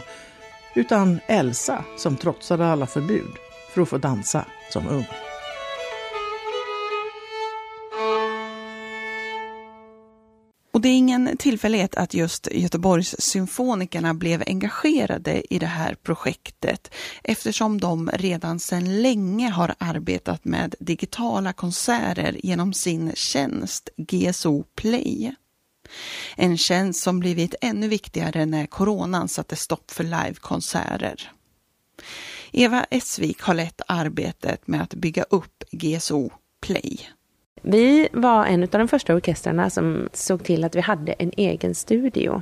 [0.75, 3.31] utan Elsa som trotsade alla förbud
[3.73, 5.05] för att få dansa som ung.
[10.77, 16.93] Och det är ingen tillfällighet att just Göteborgs symfonikerna blev engagerade i det här projektet
[17.23, 25.35] eftersom de redan sedan länge har arbetat med digitala konserter genom sin tjänst GSO Play.
[26.35, 31.31] En tjänst som blivit ännu viktigare när coronan satte stopp för livekonserter.
[32.51, 37.16] Eva Essvik har lett arbetet med att bygga upp GSO Play.
[37.61, 41.75] Vi var en av de första orkestrarna som såg till att vi hade en egen
[41.75, 42.41] studio.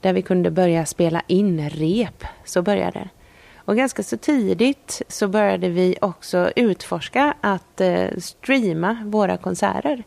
[0.00, 2.24] Där vi kunde börja spela in rep.
[2.44, 3.08] Så började det.
[3.56, 10.04] Och ganska så tidigt så började vi också utforska att eh, streama våra konserter.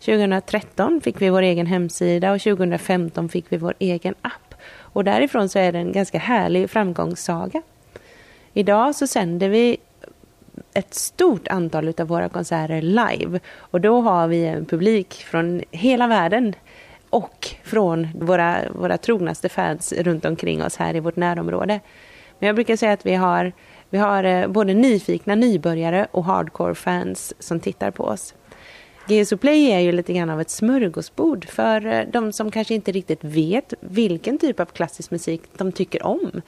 [0.00, 4.54] 2013 fick vi vår egen hemsida och 2015 fick vi vår egen app.
[4.78, 7.62] Och därifrån så är det en ganska härlig framgångssaga.
[8.52, 9.76] Idag så sänder vi
[10.76, 13.40] ett stort antal av våra konserter live.
[13.56, 16.54] Och då har vi en publik från hela världen
[17.10, 21.80] och från våra, våra trognaste fans runt omkring oss här i vårt närområde.
[22.38, 23.52] Men jag brukar säga att vi har,
[23.90, 28.34] vi har eh, både nyfikna nybörjare och hardcore-fans som tittar på oss.
[29.08, 32.92] GSO Play är ju lite grann av ett smörgåsbord för eh, de som kanske inte
[32.92, 36.42] riktigt vet vilken typ av klassisk musik de tycker om.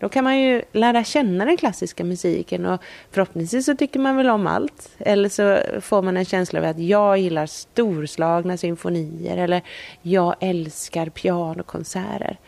[0.00, 4.28] Då kan man ju lära känna den klassiska musiken och förhoppningsvis så tycker man väl
[4.28, 4.90] om allt.
[4.98, 9.62] Eller så får man en känsla av att jag gillar storslagna symfonier eller
[10.02, 12.38] jag älskar pianokonserter.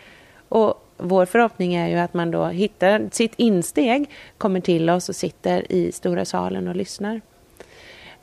[0.48, 5.16] Och vår förhoppning är ju att man då hittar sitt insteg, kommer till oss och
[5.16, 7.20] sitter i stora salen och lyssnar.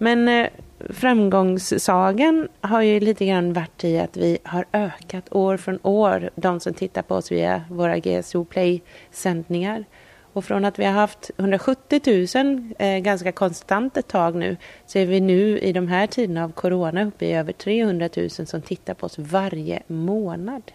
[0.01, 0.49] Men eh,
[0.89, 6.59] framgångssagan har ju lite grann varit i att vi har ökat år från år, de
[6.59, 9.85] som tittar på oss via våra GSO Play-sändningar.
[10.33, 14.99] Och från att vi har haft 170 000 eh, ganska konstant ett tag nu så
[14.99, 18.61] är vi nu i de här tiderna av corona uppe i över 300 000 som
[18.61, 20.71] tittar på oss varje månad.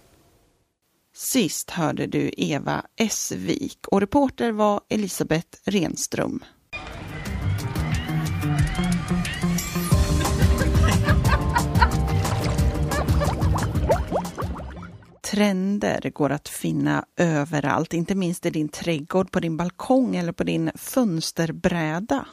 [1.16, 6.44] Sist hörde du Eva Essvik och reporter var Elisabeth Renström.
[15.34, 20.44] Trender går att finna överallt, inte minst i din trädgård, på din balkong eller på
[20.44, 22.26] din fönsterbräda.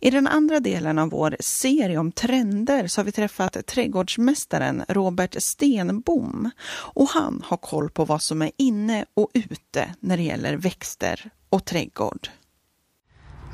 [0.00, 5.36] I den andra delen av vår serie om trender så har vi träffat trädgårdsmästaren Robert
[5.42, 10.56] Stenbom och han har koll på vad som är inne och ute när det gäller
[10.56, 12.28] växter och trädgård.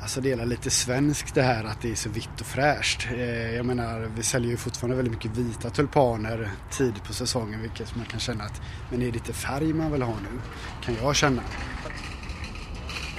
[0.01, 3.07] Alltså det är lite svenskt det här att det är så vitt och fräscht.
[3.11, 7.95] Eh, jag menar vi säljer ju fortfarande väldigt mycket vita tulpaner tidigt på säsongen vilket
[7.95, 10.39] man kan känna att men är det inte färg man vill ha nu?
[10.85, 11.41] Kan jag känna.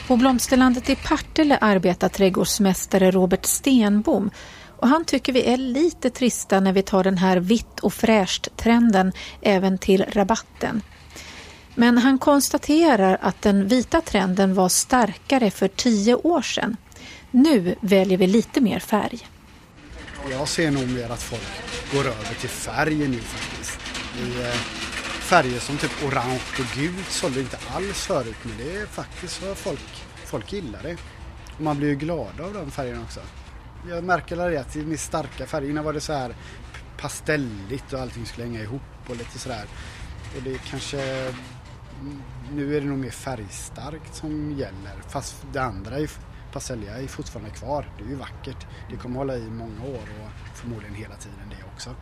[0.08, 4.30] På blomsterlandet i Partille arbetar trädgårdsmästare Robert Stenbom
[4.80, 9.12] och han tycker vi är lite trista när vi tar den här vitt och fräscht-trenden
[9.42, 10.82] även till rabatten.
[11.78, 16.76] Men han konstaterar att den vita trenden var starkare för tio år sedan.
[17.30, 19.28] Nu väljer vi lite mer färg.
[20.30, 21.62] Jag ser nog mer att folk
[21.92, 23.78] går över till färg nu faktiskt.
[24.18, 24.54] I, eh,
[25.20, 29.56] färger som typ orange och gult sålde inte alls förut men det är faktiskt vad
[29.56, 30.96] folk, folk gillar det.
[31.54, 33.20] Och man blir ju glad av de färgerna också.
[33.88, 35.70] Jag märker det att det är mer starka färger.
[35.70, 36.34] Innan var det så här
[37.00, 39.64] pastelligt och allting skulle hänga ihop och lite sådär.
[40.36, 41.32] Och det kanske
[42.52, 45.02] nu är det nog mer färgstarkt som gäller.
[45.08, 45.96] Fast det andra,
[46.52, 47.90] pastelliga, är fortfarande kvar.
[47.98, 48.66] Det är ju vackert.
[48.90, 51.94] Det kommer hålla i många år och förmodligen hela tiden det också.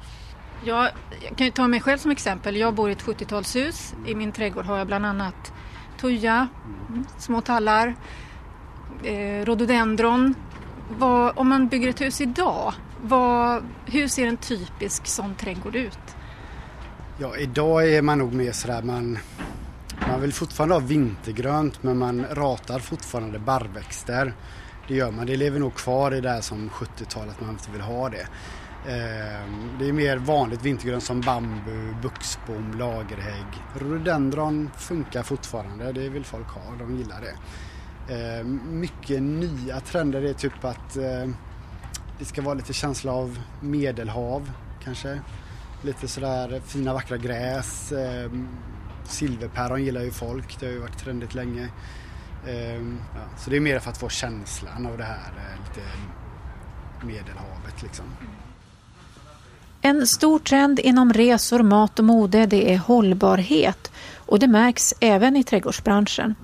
[0.64, 0.90] Ja,
[1.28, 2.56] jag kan ju ta mig själv som exempel.
[2.56, 3.94] Jag bor i ett 70-talshus.
[4.06, 5.52] I min trädgård har jag bland annat
[6.00, 6.48] tuja,
[6.88, 7.04] mm.
[7.18, 7.94] små tallar,
[9.04, 10.34] eh, rhododendron.
[10.98, 15.98] Vad, om man bygger ett hus idag, vad, hur ser en typisk sån trädgård ut?
[17.18, 19.18] Ja, idag är man nog mer sådär man
[20.00, 24.34] man vill fortfarande ha vintergrönt men man ratar fortfarande barrväxter.
[24.88, 25.26] Det gör man.
[25.26, 28.26] Det lever nog kvar i det här som 70-talet man inte vill ha det.
[28.88, 33.46] Ehm, det är mer vanligt vintergrönt som bambu, buxbom, lagerhägg.
[33.74, 37.34] Rhododendron funkar fortfarande, det vill folk ha, de gillar det.
[38.14, 41.36] Ehm, mycket nya trender är typ att ehm,
[42.18, 44.50] det ska vara lite känsla av medelhav
[44.84, 45.20] kanske.
[45.82, 47.92] Lite sådär fina vackra gräs,
[49.10, 51.68] Silverpäron gillar ju folk, det har ju varit trendigt länge.
[52.48, 55.88] Ehm, ja, så det är mer för att få känslan av det här eh, lite
[57.06, 58.04] medelhavet liksom.
[59.80, 65.36] En stor trend inom resor, mat och mode det är hållbarhet och det märks även
[65.36, 66.34] i trädgårdsbranschen.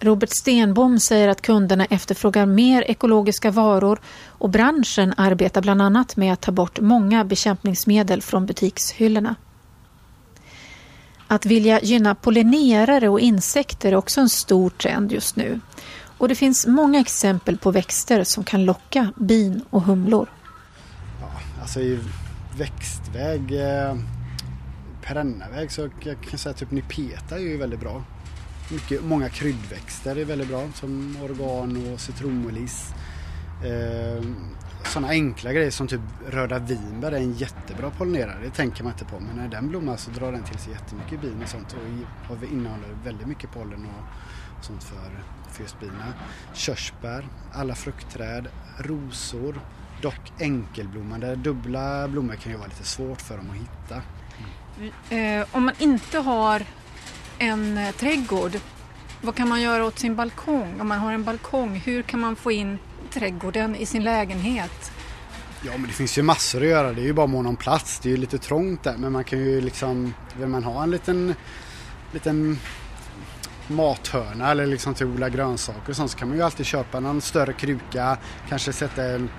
[0.00, 6.32] Robert Stenbom säger att kunderna efterfrågar mer ekologiska varor och branschen arbetar bland annat med
[6.32, 9.34] att ta bort många bekämpningsmedel från butikshyllorna.
[11.32, 15.60] Att vilja gynna pollinerare och insekter är också en stor trend just nu.
[16.18, 20.28] Och det finns många exempel på växter som kan locka bin och humlor.
[21.20, 21.98] Ja, alltså i
[22.58, 23.96] växtväg, eh,
[25.02, 28.02] perennaväg så jag kan säga typ nipeta är ju väldigt bra.
[28.72, 32.94] Mycket, många kryddväxter är väldigt bra som oregano och citronmeliss.
[33.64, 34.24] Eh,
[34.84, 38.38] sådana enkla grejer som typ röda vinbär är en jättebra pollinerare.
[38.42, 41.20] Det tänker man inte på men när den blommar så drar den till sig jättemycket
[41.20, 41.76] bin och sånt
[42.28, 45.10] och innehåller väldigt mycket pollen och sånt för,
[45.50, 46.12] för just bina.
[46.54, 49.60] Körsbär, alla fruktträd, rosor,
[50.02, 51.34] dock enkelblommande.
[51.34, 54.02] Dubbla blommor kan ju vara lite svårt för dem att hitta.
[55.10, 55.46] Mm.
[55.52, 56.62] Om man inte har
[57.38, 58.52] en eh, trädgård,
[59.20, 60.80] vad kan man göra åt sin balkong?
[60.80, 62.78] Om man har en balkong, hur kan man få in
[63.14, 64.92] trädgården i sin lägenhet?
[65.64, 66.92] Ja men det finns ju massor att göra.
[66.92, 67.98] Det är ju bara mån om plats.
[67.98, 70.90] Det är ju lite trångt där men man kan ju liksom, vill man ha en
[70.90, 71.34] liten,
[72.12, 72.58] liten
[73.66, 77.20] mathörna eller liksom till odla grönsaker och sånt så kan man ju alltid köpa någon
[77.20, 78.16] större kruka,
[78.48, 79.30] kanske sätta en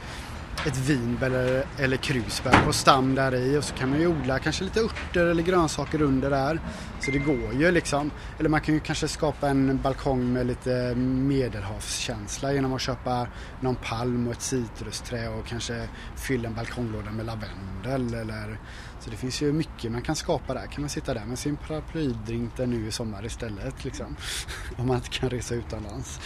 [0.68, 4.40] ett vinbär eller, eller krusbär på stam där i och så kan man ju odla
[4.40, 6.60] kanske lite örter eller grönsaker under där.
[7.00, 8.12] Så det går ju liksom.
[8.40, 13.28] Eller man kan ju kanske skapa en balkong med lite medelhavskänsla genom att köpa
[13.62, 18.60] någon palm och ett citrusträd och kanske fylla en balkonglåda med lavendel eller
[19.04, 20.66] så det finns ju mycket man kan skapa där.
[20.66, 24.16] Kan man sitta där med sin paraplydrink där nu i sommar istället liksom.
[24.78, 26.20] Om man inte kan resa utomlands.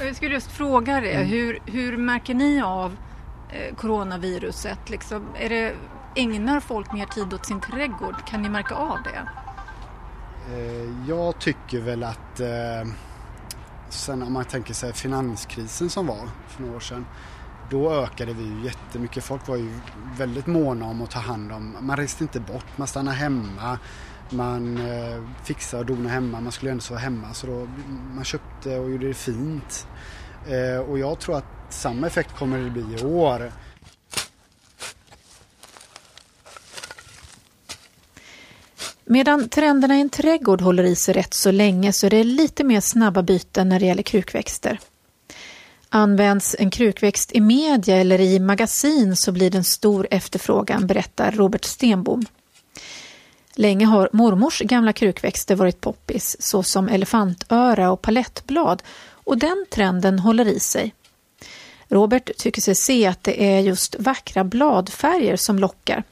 [0.00, 1.12] Jag skulle just fråga det.
[1.12, 1.28] Mm.
[1.28, 2.96] Hur, hur märker ni av
[3.50, 4.90] Eh, coronaviruset?
[4.90, 5.74] Liksom, är det,
[6.14, 8.26] ägnar folk mer tid åt sin trädgård?
[8.26, 9.28] Kan ni märka av det?
[10.56, 12.92] Eh, jag tycker väl att eh,
[13.88, 17.06] Sen om man tänker sig finanskrisen som var för några år sedan.
[17.70, 19.24] Då ökade vi ju jättemycket.
[19.24, 19.78] Folk var ju
[20.18, 21.76] väldigt måna om att ta hand om.
[21.80, 23.78] Man reste inte bort, man stannade hemma.
[24.30, 26.40] Man eh, fixade och donade hemma.
[26.40, 27.34] Man skulle ändå vara hemma.
[27.34, 27.68] Så då,
[28.14, 29.86] man köpte och gjorde det fint.
[30.48, 33.52] Eh, och jag tror att samma effekt kommer det bli i år.
[39.04, 42.64] Medan trenderna i en trädgård håller i sig rätt så länge så är det lite
[42.64, 44.80] mer snabba byten när det gäller krukväxter.
[45.88, 51.32] Används en krukväxt i media eller i magasin så blir det en stor efterfrågan, berättar
[51.32, 52.26] Robert Stenbom.
[53.54, 58.82] Länge har mormors gamla krukväxter varit poppis såsom elefantöra och palettblad
[59.26, 60.94] och den trenden håller i sig.
[61.88, 66.04] Robert tycker sig se att det är just vackra bladfärger som lockar.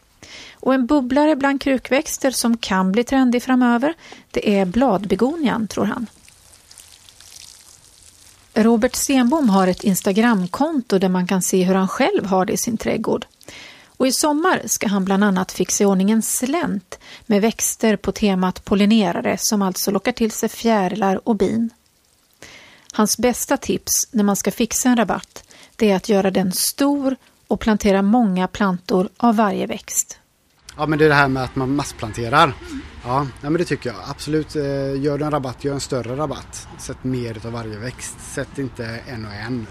[0.53, 3.95] Och en bubblare bland krukväxter som kan bli trendig framöver,
[4.31, 6.07] det är bladbegonian, tror han.
[8.55, 12.57] Robert Stenbom har ett Instagramkonto där man kan se hur han själv har det i
[12.57, 13.27] sin trädgård.
[13.97, 18.13] Och i sommar ska han bland annat fixa i ordning en slänt med växter på
[18.13, 21.71] temat pollinerare som alltså lockar till sig fjärilar och bin.
[22.97, 25.45] Hans bästa tips när man ska fixa en rabatt
[25.77, 27.17] det är att göra den stor
[27.49, 30.19] och plantera många plantor av varje växt.
[30.77, 32.55] Ja men det är det här med att man massplanterar.
[33.05, 34.57] Ja, ja men det tycker jag absolut.
[34.57, 34.63] Eh,
[35.03, 36.69] gör du en rabatt, gör en större rabatt.
[36.79, 38.21] Sätt mer av varje växt.
[38.21, 39.67] Sätt inte en och en.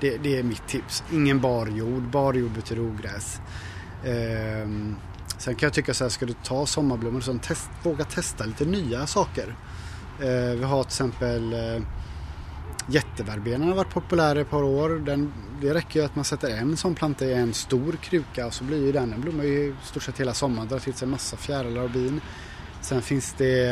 [0.00, 1.04] Det, det är mitt tips.
[1.12, 2.02] Ingen barjord.
[2.02, 3.40] Barjord betyder ogräs.
[4.04, 4.96] Ehm,
[5.38, 8.64] sen kan jag tycka så här, ska du ta sommarblommor så test, våga testa lite
[8.64, 9.56] nya saker.
[10.22, 11.82] Ehm, vi har till exempel eh,
[12.86, 14.90] Jätteverbenan har varit populär i ett par år.
[14.90, 18.54] Den, det räcker ju att man sätter en sån planta i en stor kruka och
[18.54, 21.06] så blir ju den, den blommar ju i stort sett hela sommaren, drar till sig
[21.06, 22.20] en massa fjärilar och bin.
[22.80, 23.68] Sen finns det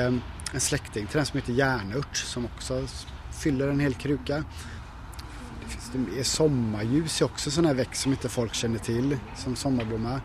[0.52, 2.86] en släkting till den som heter järnört som också
[3.42, 4.44] fyller en hel kruka.
[5.62, 9.16] Det finns det sommarljus är också en sån här växt som inte folk känner till
[9.36, 10.20] som sommarblomma.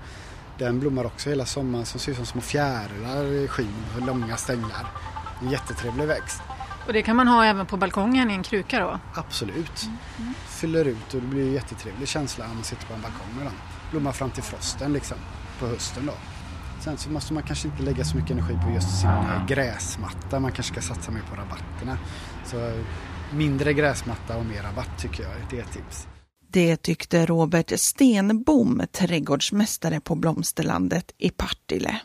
[0.57, 4.37] Den blommar också hela sommaren som ser ut som små fjärilar i skyn och långa
[4.37, 4.87] stänglar.
[5.41, 6.41] En jättetrevlig växt.
[6.87, 8.99] Och det kan man ha även på balkongen i en kruka då?
[9.13, 9.89] Absolut.
[10.19, 10.33] Mm.
[10.47, 13.45] Fyller ut och det blir en jättetrevlig känsla när man sitter på en balkong med
[13.45, 13.53] den.
[13.91, 15.17] Blommar fram till frosten liksom
[15.59, 16.13] på hösten då.
[16.83, 19.09] Sen så måste man kanske inte lägga så mycket energi på just sin
[19.47, 20.39] gräsmatta.
[20.39, 21.97] Man kanske ska satsa mer på rabatterna.
[22.45, 22.83] Så
[23.33, 26.07] mindre gräsmatta och mer rabatt tycker jag det är ett tips.
[26.47, 31.99] Det tyckte Robert Stenbom, trädgårdsmästare på Blomsterlandet i Partille.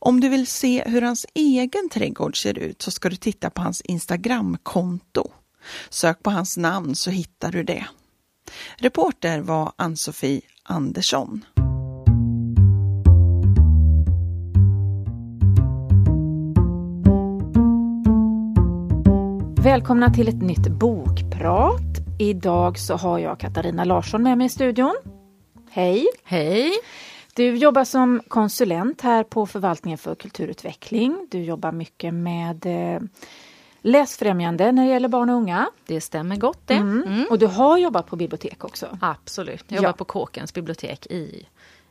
[0.00, 3.62] Om du vill se hur hans egen trädgård ser ut så ska du titta på
[3.62, 5.32] hans Instagramkonto.
[5.88, 7.86] Sök på hans namn så hittar du det.
[8.76, 11.44] Reporter var Ann-Sofie Andersson.
[19.62, 21.98] Välkomna till ett nytt bokprat.
[22.18, 24.96] Idag så har jag Katarina Larsson med mig i studion.
[25.70, 26.06] Hej!
[26.24, 26.72] Hej!
[27.38, 31.26] Du jobbar som konsulent här på förvaltningen för kulturutveckling.
[31.30, 33.00] Du jobbar mycket med eh,
[33.80, 35.70] läsfrämjande när det gäller barn och unga.
[35.86, 36.74] Det stämmer gott det.
[36.74, 37.02] Mm.
[37.02, 37.26] Mm.
[37.30, 38.98] Och du har jobbat på bibliotek också?
[39.00, 39.64] Absolut.
[39.68, 39.92] Jag jobbar ja.
[39.92, 41.46] på Kåkens bibliotek i,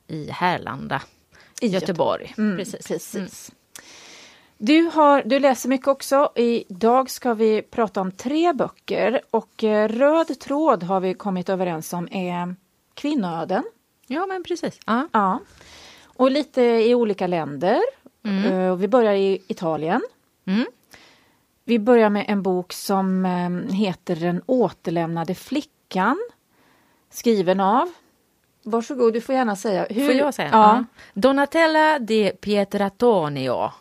[0.08, 1.02] i Härlanda,
[1.62, 2.34] i Göteborg.
[2.38, 2.88] Mm, precis.
[2.88, 3.52] precis.
[4.58, 6.32] Du, har, du läser mycket också.
[6.36, 11.94] Idag ska vi prata om tre böcker och eh, röd tråd har vi kommit överens
[11.94, 12.56] om är
[12.94, 13.64] kvinnoöden.
[14.08, 14.80] Ja, men precis.
[14.86, 15.08] Ja.
[15.12, 15.40] ja.
[16.06, 17.82] Och lite i olika länder.
[18.24, 18.54] Mm.
[18.54, 20.02] Uh, vi börjar i Italien.
[20.46, 20.66] Mm.
[21.64, 26.18] Vi börjar med en bok som um, heter Den återlämnade flickan.
[27.10, 27.92] Skriven av
[28.64, 29.88] Varsågod, du får gärna säga.
[29.90, 30.06] Hur?
[30.06, 30.50] Får jag säga?
[30.52, 30.84] Ja.
[31.14, 33.72] Donatella di Pietratonio.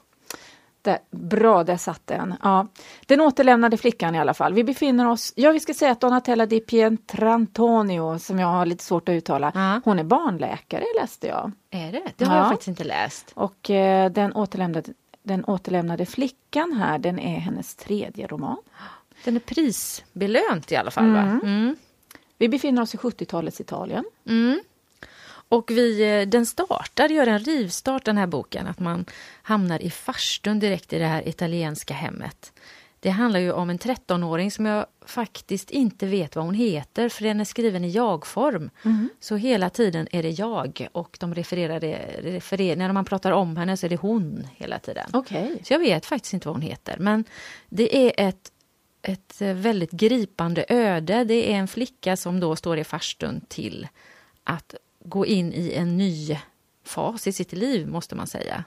[0.87, 2.35] Det, bra, där satt den.
[2.43, 2.67] Ja.
[3.07, 4.55] Den återlämnade flickan i alla fall.
[4.55, 8.85] Vi befinner oss, ja vi ska säga att Donatella di Pietrantonio, som jag har lite
[8.85, 9.81] svårt att uttala, ja.
[9.85, 11.53] hon är barnläkare läste jag.
[11.71, 12.03] Är det?
[12.17, 12.43] Det har ja.
[12.43, 13.33] jag faktiskt inte läst.
[13.35, 18.57] Och eh, den, återlämnade, den återlämnade flickan här, den är hennes tredje roman.
[19.25, 21.41] Den är prisbelönt i alla fall mm.
[21.43, 21.77] Mm.
[22.39, 24.05] Vi befinner oss i 70-talets Italien.
[24.29, 24.61] Mm.
[25.49, 29.05] Och vi, eh, den startar, gör en rivstart den här boken, att man
[29.43, 32.53] hamnar i farstun direkt i det här italienska hemmet.
[33.01, 37.25] Det handlar ju om en 13-åring som jag faktiskt inte vet vad hon heter för
[37.25, 38.71] den är skriven i jag-form.
[38.85, 39.09] Mm.
[39.21, 43.57] Så hela tiden är det jag och de refererar, det, refererar när man pratar om
[43.57, 45.11] henne så är det hon hela tiden.
[45.13, 45.59] Okay.
[45.63, 47.25] Så jag vet faktiskt inte vad hon heter men
[47.69, 48.53] det är ett,
[49.03, 51.25] ett väldigt gripande öde.
[51.25, 53.89] Det är en flicka som då står i farstun till
[54.45, 54.75] att
[55.09, 56.39] gå in i en ny
[56.85, 58.65] fas i sitt liv, måste man säga.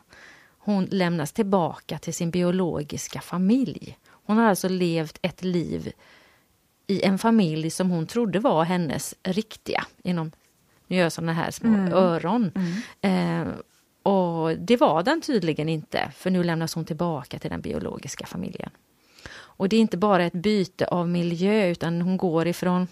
[0.57, 3.97] Hon lämnas tillbaka till sin biologiska familj.
[4.09, 5.91] Hon har alltså levt ett liv
[6.87, 10.31] i en familj som hon trodde var hennes riktiga, inom,
[10.87, 11.93] nu gör jag sådana här små Mm.
[11.93, 12.51] öron.
[13.01, 13.47] Eh,
[14.03, 18.69] och det var den tydligen inte, för nu lämnas hon tillbaka till den biologiska familjen.
[19.31, 22.87] Och det är inte bara ett byte av miljö, utan hon går ifrån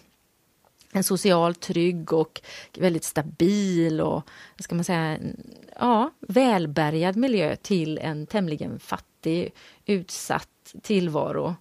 [0.94, 2.42] en socialt trygg och
[2.78, 4.30] väldigt stabil och
[4.60, 5.18] ska man säga,
[5.80, 9.54] ja, välbärgad miljö till en tämligen fattig,
[9.86, 10.50] utsatt
[10.82, 11.56] tillvaro.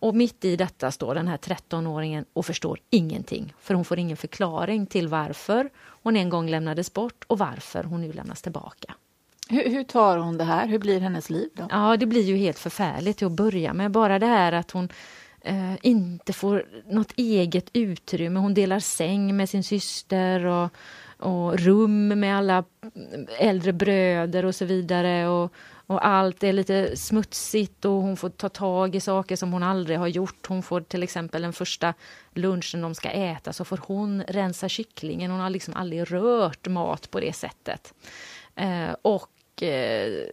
[0.00, 4.16] Och mitt i detta står den här 13-åringen och förstår ingenting, för hon får ingen
[4.16, 8.94] förklaring till varför hon en gång lämnades bort och varför hon nu lämnas tillbaka.
[9.48, 10.66] Hur, hur tar hon det här?
[10.66, 11.66] Hur blir hennes liv då?
[11.70, 13.90] Ja, det blir ju helt förfärligt till att börja med.
[13.90, 14.88] Bara det här att hon
[15.44, 18.40] eh, inte får något eget utrymme.
[18.40, 20.68] Hon delar säng med sin syster och,
[21.18, 22.64] och rum med alla
[23.38, 25.28] äldre bröder och så vidare.
[25.28, 25.52] Och,
[25.86, 29.98] och allt är lite smutsigt och hon får ta tag i saker som hon aldrig
[29.98, 30.46] har gjort.
[30.48, 31.94] Hon får till exempel den första
[32.34, 35.30] lunchen de ska äta så får hon rensa kycklingen.
[35.30, 37.94] Hon har liksom aldrig rört mat på det sättet.
[38.54, 40.26] Eh, och eh,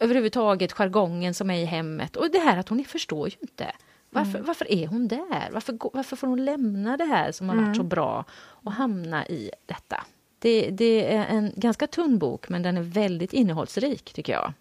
[0.00, 2.16] överhuvudtaget jargongen som är i hemmet.
[2.16, 3.72] Och det här att hon förstår ju inte.
[4.10, 5.50] Varför, varför är hon där?
[5.52, 9.50] Varför, varför får hon lämna det här som har varit så bra och hamna i
[9.66, 10.04] detta?
[10.38, 14.52] Det, det är en ganska tunn bok, men den är väldigt innehållsrik, tycker jag.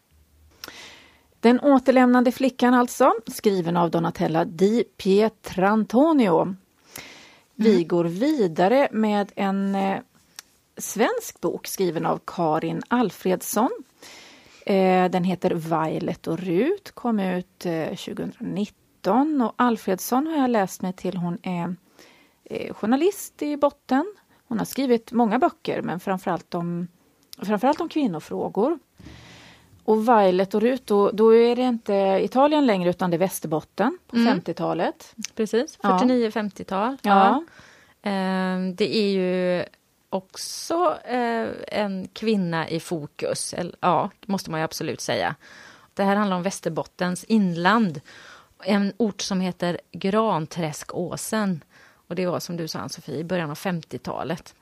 [1.40, 6.56] Den återlämnande flickan alltså, skriven av Donatella Di Pietrantonio.
[7.56, 10.00] Vi går vidare med en eh,
[10.78, 13.70] svensk bok skriven av Karin Alfredsson.
[14.70, 20.82] Eh, den heter Violet och Rut, kom ut eh, 2019 och Alfredsson har jag läst
[20.82, 21.18] mig till.
[21.18, 21.76] Hon är
[22.44, 24.14] eh, journalist i botten.
[24.48, 26.88] Hon har skrivit många böcker, men framförallt om,
[27.42, 28.80] framförallt om kvinnofrågor.
[29.84, 33.98] Och Violet och Rut, då, då är det inte Italien längre utan det är Västerbotten
[34.08, 34.40] på Mm.
[34.40, 35.16] 50-talet.
[35.36, 36.00] Precis, Ja.
[36.04, 36.98] 49-50-tal.
[37.02, 37.44] Ja.
[38.02, 39.64] Eh, Det är ju
[40.10, 45.36] också eh, en kvinna i fokus, eller, ja, måste man ju absolut säga.
[45.94, 48.02] Det här handlar om Västerbottens inland,
[48.64, 51.64] en ort som heter Granträskåsen.
[52.08, 54.56] Och det var som du sa Ann-Sofie, i början av 50-talet.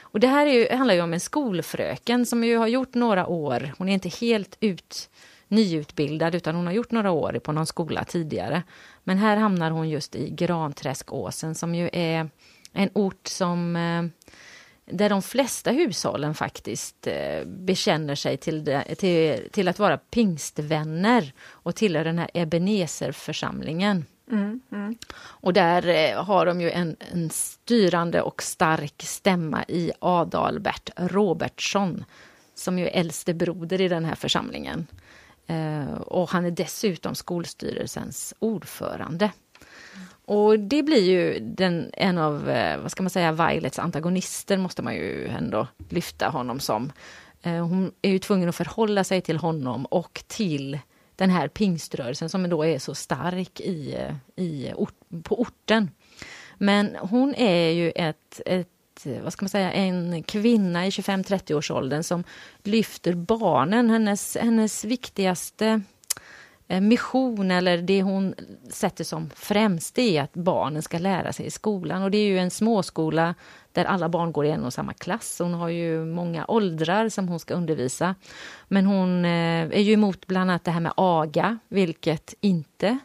[0.00, 3.26] Och det här är ju, handlar ju om en skolfröken som ju har gjort några
[3.26, 5.10] år, hon är inte helt ut,
[5.48, 8.62] nyutbildad utan hon har gjort några år på någon skola tidigare.
[9.04, 12.30] Men här hamnar hon just i Granträskåsen som ju är
[12.72, 14.04] en ort som eh,
[14.90, 21.32] där de flesta hushållen faktiskt eh, bekänner sig till, det, till, till att vara pingstvänner
[21.48, 24.04] och tillhör den här Ebenezer-församlingen.
[25.20, 32.04] Och där eh, har de ju en, en styrande och stark stämma i Adalbert Robertsson
[32.54, 34.86] som ju är äldste broder i den här församlingen.
[35.46, 39.30] Eh, och han är dessutom skolstyrelsens ordförande.
[40.28, 44.82] Och det blir ju den, en av, eh, vad ska man säga, Violets antagonister måste
[44.82, 46.92] man ju ändå lyfta honom som.
[47.42, 50.78] Eh, hon är ju tvungen att förhålla sig till honom och till
[51.16, 54.72] den här pingströrelsen som då är så stark i, eh, i,
[55.22, 55.90] på orten.
[56.58, 61.70] Men hon är ju ett, ett vad ska man säga, en kvinna i 25-30 års
[61.70, 62.24] åldern som
[62.62, 63.90] lyfter barnen.
[63.90, 65.82] Hennes, hennes viktigaste
[66.68, 68.34] Eh, mission eller det hon
[68.70, 72.02] sätter som främst det är att barnen ska lära sig i skolan.
[72.02, 73.34] Och det är ju en småskola
[73.72, 75.38] där alla barn går i en och samma klass.
[75.42, 78.14] Hon har ju många åldrar som hon ska undervisa.
[78.68, 82.98] Men hon eh, är ju emot bland annat det här med aga, vilket inte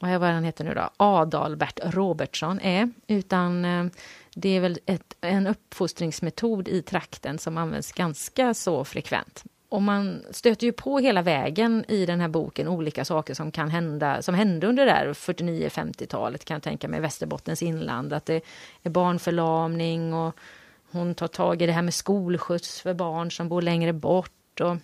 [0.00, 3.86] vad är vad han heter nu då, Adalbert Robertsson är, utan eh,
[4.34, 9.44] det är väl ett, en uppfostringsmetod i trakten som används ganska så frekvent.
[9.70, 13.70] Och man stöter ju på hela vägen i den här boken olika saker som kan
[13.70, 18.44] hända, som hände under det där 49-50-talet kan jag tänka mig, Västerbottens inland, att det
[18.82, 20.36] är barnförlamning och
[20.90, 24.60] hon tar tag i det här med skolskjuts för barn som bor längre bort.
[24.60, 24.76] Och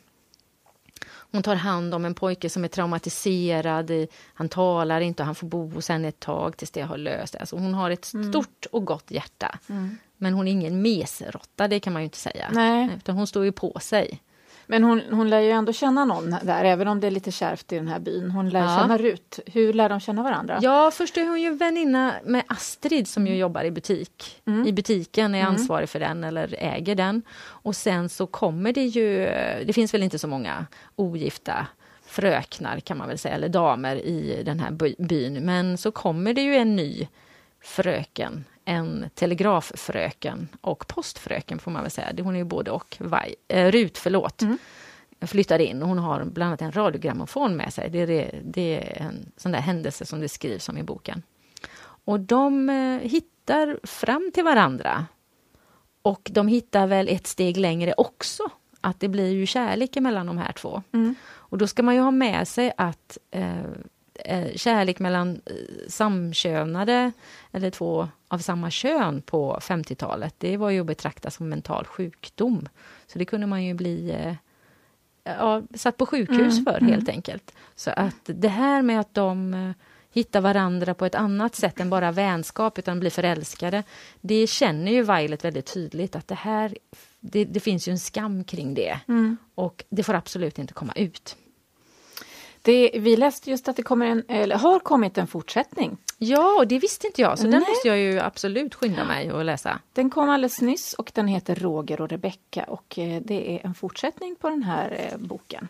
[1.17, 3.91] hon tar hand om en pojke som är traumatiserad.
[4.35, 7.37] Han talar inte och han får bo hos henne ett tag tills det har löst.
[7.37, 9.59] Alltså hon har ett stort och gott hjärta.
[10.17, 12.49] Men hon är ingen mesrotta, det kan man ju inte säga.
[12.53, 12.91] Nej.
[12.97, 14.21] Utan hon står ju på sig.
[14.67, 17.73] Men hon, hon lär ju ändå känna någon där, även om det är lite kärvt
[17.73, 18.31] i den här byn.
[18.31, 18.79] Hon lär Ja.
[18.81, 19.41] känna Rut.
[19.47, 20.59] Hur lär de känna varandra?
[20.63, 24.43] Ja, först är hon ju väninna med Astrid som ju jobbar i butik.
[24.67, 27.23] I butiken, är ansvarig för den eller äger den.
[27.47, 29.17] Och sen så kommer det ju,
[29.67, 31.67] det finns väl inte så många ogifta
[32.07, 35.45] fröknar kan man väl säga, eller damer i den här by- byn.
[35.45, 37.09] Men så kommer det ju en ny
[37.63, 42.25] fröken, en telegraffröken och postfröken får man väl säga.
[42.25, 42.97] Hon är ju både och.
[43.01, 44.43] Vaj, eh, Rut, förlåt.
[45.27, 47.91] flyttar in och hon har bland annat en radiogrammofon med sig.
[47.91, 51.23] Det är, det, är en sån där händelse som det skrivs om i boken.
[52.05, 55.07] Och de eh, hittar fram till varandra.
[56.03, 58.43] Och de hittar väl ett steg längre också.
[58.81, 60.83] Att det blir ju kärlek mellan de här två.
[60.93, 61.15] Mm.
[61.27, 63.65] Och då ska man ju ha med sig att eh,
[64.55, 65.55] kärlek mellan eh,
[65.89, 67.13] samkönade
[67.53, 72.69] eller två av samma kön på 50-talet, det var ju att betrakta som mental sjukdom.
[73.07, 74.35] Så det kunde man ju bli eh,
[75.25, 76.93] ja, satt på sjukhus Mm, för mm.
[76.93, 77.55] helt enkelt.
[77.75, 79.71] Så att det här med att de eh,
[80.13, 83.83] hittar varandra på ett annat sätt än bara vänskap utan blir förälskade.
[84.21, 86.77] Det känner ju Violet väldigt tydligt att det här,
[87.21, 89.01] det, det finns ju en skam kring det.
[89.09, 89.37] Mm.
[89.55, 91.37] Och det får absolut inte komma ut.
[92.65, 95.97] Det, vi läste just att det kommer en, eller har kommit en fortsättning.
[96.19, 97.61] Ja, och det visste inte jag, så den Nej.
[97.69, 99.79] måste jag ju absolut skynda mig att läsa.
[99.93, 103.75] Den kom alldeles nyss och den heter Roger och Rebecka och eh, det är en
[103.75, 105.69] fortsättning på den här eh, boken.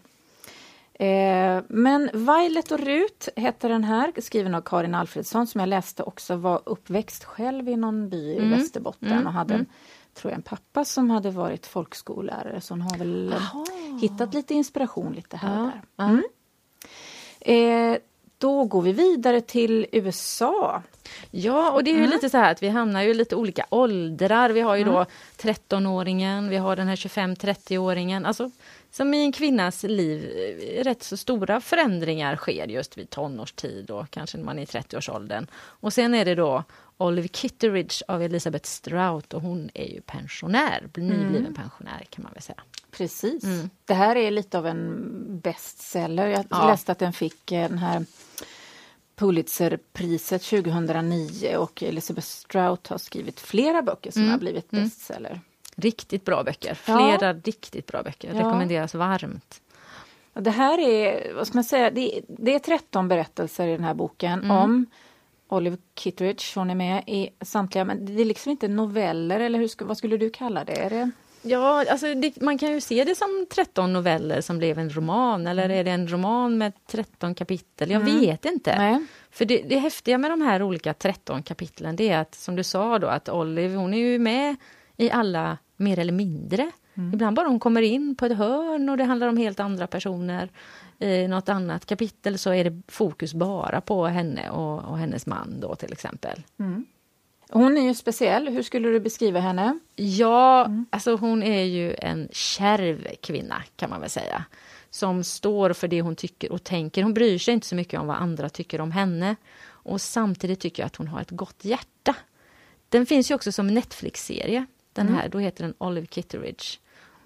[0.94, 6.02] Eh, Men Violet och Rut heter den här, skriven av Karin Alfredsson som jag läste
[6.02, 8.50] också var uppväxt själv i någon by i Mm.
[8.50, 9.26] Västerbotten Mm.
[9.26, 9.70] och hade en, Mm.
[10.14, 14.54] tror jag, en pappa som hade varit folkskollärare så hon har väl eh, hittat lite
[14.54, 16.04] inspiration lite här och Ja, där.
[16.10, 16.22] Mm.
[17.44, 17.96] Eh,
[18.38, 20.82] Då går vi vidare till USA.
[21.30, 22.10] Ja, och det är ju Mm.
[22.10, 24.50] lite så här att vi hamnar ju i lite olika åldrar.
[24.50, 24.94] Vi har ju Mm.
[24.94, 28.26] då 13-åringen, vi har den här 25-30-åringen.
[28.26, 28.50] Alltså,
[28.90, 30.30] som i en kvinnas liv,
[30.78, 34.66] eh, rätt så stora förändringar sker just vid tonårstid och kanske när man är i
[34.66, 35.46] 30-årsåldern.
[35.56, 36.64] Och sen är det då
[36.98, 41.54] Olive Kitteridge av Elisabeth Strout och hon är ju pensionär, nybliven Mm.
[41.54, 42.62] pensionär kan man väl säga.
[42.90, 43.44] Precis.
[43.44, 43.70] Mm.
[43.84, 46.26] Det här är lite av en bestseller.
[46.26, 46.66] Jag Ja.
[46.66, 48.04] läste att den fick eh, den här
[49.16, 54.32] Pulitzerpriset 2009 och Elizabeth Strout har skrivit flera böcker som Mm.
[54.32, 54.84] har blivit Mm.
[54.84, 55.40] bestseller.
[55.76, 56.96] Riktigt bra böcker, Ja.
[56.96, 58.28] flera riktigt bra böcker.
[58.34, 58.38] Ja.
[58.38, 59.60] Rekommenderas varmt.
[60.32, 63.84] Det här är, vad ska man säga, det är, det är 13 berättelser i den
[63.84, 64.50] här boken Mm.
[64.50, 64.86] om
[65.56, 66.44] Olive Kitteridge.
[66.54, 70.16] Hon är med i samtliga, men det är liksom inte noveller eller hur, vad skulle
[70.16, 70.72] du kalla det?
[70.72, 71.10] Är det
[71.46, 75.46] Ja, alltså det, man kan ju se det som 13 noveller som blev en roman,
[75.46, 77.90] eller är det en roman med 13 kapitel?
[77.90, 78.20] Jag Mm.
[78.20, 78.76] vet inte.
[78.78, 79.06] Nej.
[79.30, 82.62] För det, det häftiga med de här olika 13 kapitlen, det är att som du
[82.64, 84.56] sa då, att Olive, hon är ju med
[84.96, 86.70] i alla mer eller mindre.
[87.12, 90.48] Ibland bara hon kommer in på ett hörn och det handlar om helt andra personer.
[90.98, 95.60] I något annat kapitel så är det fokus bara på henne och, och hennes man
[95.60, 96.42] då till exempel.
[97.50, 98.48] Hon är ju speciell.
[98.48, 99.78] Hur skulle du beskriva henne?
[99.96, 104.44] Ja, alltså hon är ju en kärv kvinna kan man väl säga.
[104.90, 107.02] Som står för det hon tycker och tänker.
[107.02, 109.36] Hon bryr sig inte så mycket om vad andra tycker om henne.
[109.66, 112.16] Och samtidigt tycker jag att hon har ett gott hjärta.
[112.88, 114.66] Den finns ju också som Netflix-serie.
[114.92, 116.64] Den här, då heter den Olive Kitteridge.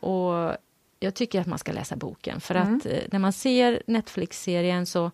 [0.00, 0.56] Och
[1.00, 2.40] jag tycker att man ska läsa boken.
[2.40, 5.10] För att eh, när man ser Netflix-serien så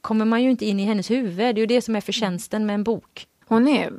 [0.00, 1.36] kommer man ju inte in i hennes huvud.
[1.36, 3.26] Det är ju det som är förtjänsten med en bok.
[3.46, 3.92] Hon är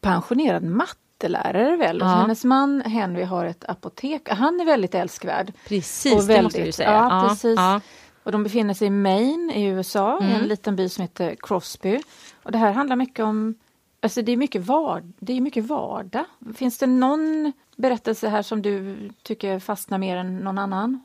[0.00, 2.02] pensionerad mattelärare väl?
[2.02, 2.12] Och Ja.
[2.14, 4.28] Hennes man Henry har ett apotek.
[4.28, 5.52] Han är väldigt älskvärd.
[5.68, 6.90] Precis, Och det måste du säga.
[6.92, 7.56] Ja, precis.
[7.56, 7.80] ja.
[8.24, 10.48] Och de befinner sig i Maine i USA, i en Mm.
[10.48, 12.00] liten by som heter Crosby.
[12.42, 13.54] Och det här handlar mycket om,
[14.02, 16.24] alltså det är mycket, vard, det är mycket vardag.
[16.54, 21.00] Finns det någon berättelse här som du tycker fastnar mer än någon annan?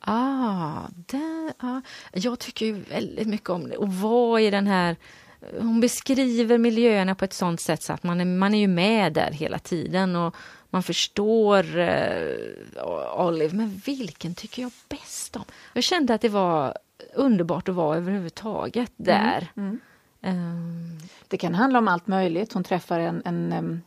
[0.00, 1.80] Ah, det, ah.
[2.12, 3.76] Jag tycker ju väldigt mycket om det.
[3.76, 4.96] Och vad i den här...
[5.60, 9.12] Hon beskriver miljöerna på ett sånt sätt så att man är, man är ju med
[9.12, 10.36] där hela tiden och
[10.70, 12.36] man förstår eh,
[13.16, 13.56] Olive.
[13.56, 15.44] Men vilken tycker jag bäst om?
[15.72, 16.78] Jag kände att det var
[17.14, 19.50] underbart att vara överhuvudtaget där.
[19.56, 19.68] Mm.
[19.70, 19.80] Ehm,
[21.28, 22.52] Det kan handla om allt möjligt.
[22.52, 23.82] Hon träffar en, en,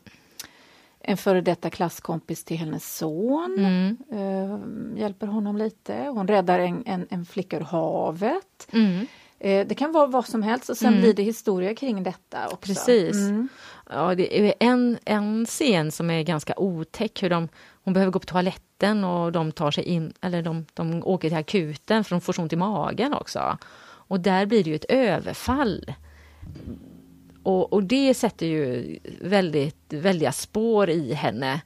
[1.00, 3.54] en före detta klasskompis till hennes son.
[3.58, 5.94] mm, Eh, hjälper honom lite.
[6.14, 8.68] Hon räddar en, en, en flicka ur havet.
[8.72, 9.06] mm.
[9.38, 11.00] Eh, det kan vara vad som helst och sen Mm.
[11.00, 12.56] blir det historia kring detta också.
[12.56, 13.16] Precis.
[13.16, 13.48] Mm.
[13.90, 17.22] Ja, det är en, en scen som är ganska otäck.
[17.22, 17.48] Hur de,
[17.84, 21.38] hon behöver gå på toaletten och de tar sig in, eller de, de åker till
[21.38, 23.58] akuten för de får så ont i magen också.
[23.84, 25.94] Och där blir det ju ett överfall.
[27.44, 31.60] Och, och det sätter ju väldigt, väldiga spår i henne.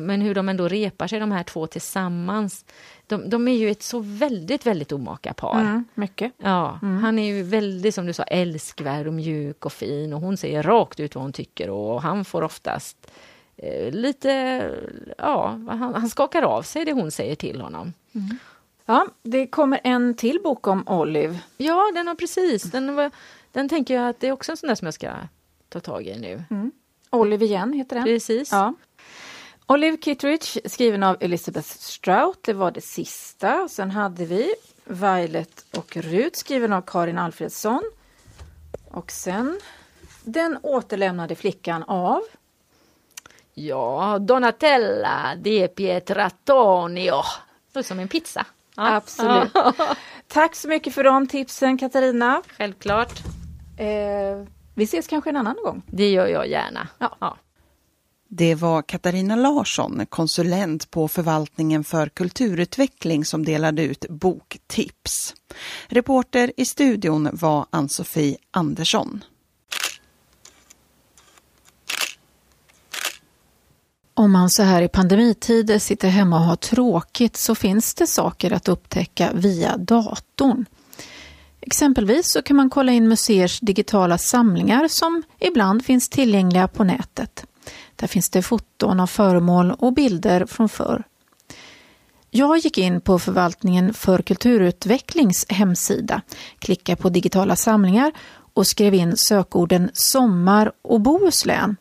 [0.00, 2.64] Men hur de ändå repar sig de här två tillsammans.
[3.06, 5.60] De, de är ju ett så väldigt, väldigt omaka par.
[5.60, 6.32] Mm, mycket.
[6.38, 10.36] Ja, han är ju väldigt, som du sa, älskvärd och mjuk och fin och hon
[10.36, 13.10] säger rakt ut vad hon tycker och han får oftast
[13.56, 14.70] eh, lite,
[15.18, 17.92] ja, han, han skakar av sig det hon säger till honom.
[18.86, 21.38] Ja, det kommer en till bok om Olive.
[21.56, 23.10] Ja, den har precis, den, var,
[23.54, 25.12] den tänker jag att det är också en sån där som jag ska
[25.68, 26.44] ta tag i nu.
[27.10, 28.04] Olive igen heter den.
[28.04, 28.52] Precis.
[28.52, 28.74] Ja.
[29.66, 33.68] Olive Kittredge skriven av Elizabeth Strout, det var det sista.
[33.68, 37.82] Sen hade vi Violet och Rut skriven av Karin Alfredsson.
[38.90, 39.60] Och sen
[40.24, 42.20] Den återlämnade flickan av
[43.54, 47.22] Ja, Donatella di Pietratonio.
[47.72, 48.46] Det som en pizza.
[48.76, 48.94] Ja.
[48.94, 49.52] Absolut.
[50.28, 52.42] Tack så mycket för de tipsen Katarina.
[52.58, 53.22] Självklart.
[53.76, 55.82] Eh, vi ses kanske en annan gång.
[55.86, 56.88] Det gör jag gärna.
[56.98, 57.16] Ja.
[57.20, 57.36] Ja.
[58.28, 65.34] Det var Katarina Larsson, konsulent på förvaltningen för kulturutveckling som delade ut boktips.
[65.86, 69.24] Reporter i studion var Ann-Sofie Andersson.
[74.14, 78.52] Om man så här i pandemitider sitter hemma och har tråkigt så finns det saker
[78.52, 80.64] att upptäcka via datorn.
[81.66, 87.46] Exempelvis så kan man kolla in museers digitala samlingar som ibland finns tillgängliga på nätet.
[87.96, 91.04] Där finns det foton av föremål och bilder från förr.
[92.30, 96.22] Jag gick in på förvaltningen för kulturutvecklings hemsida,
[96.58, 98.12] klickade på digitala samlingar
[98.54, 101.76] och skrev in sökorden sommar och Bohuslän.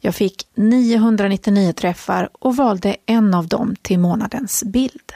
[0.00, 5.12] Jag fick 999 träffar och valde en av dem till månadens bild.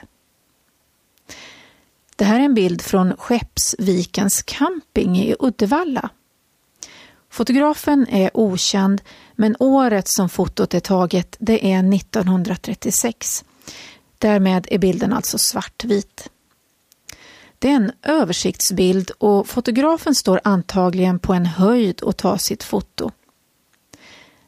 [2.17, 6.11] Det här är en bild från Skeppsvikens camping i Uddevalla.
[7.31, 9.03] Fotografen är okänd
[9.35, 13.45] men året som fotot är taget det är 1936.
[14.19, 16.31] Därmed är bilden alltså svartvit.
[17.59, 23.11] Det är en översiktsbild och fotografen står antagligen på en höjd och tar sitt foto.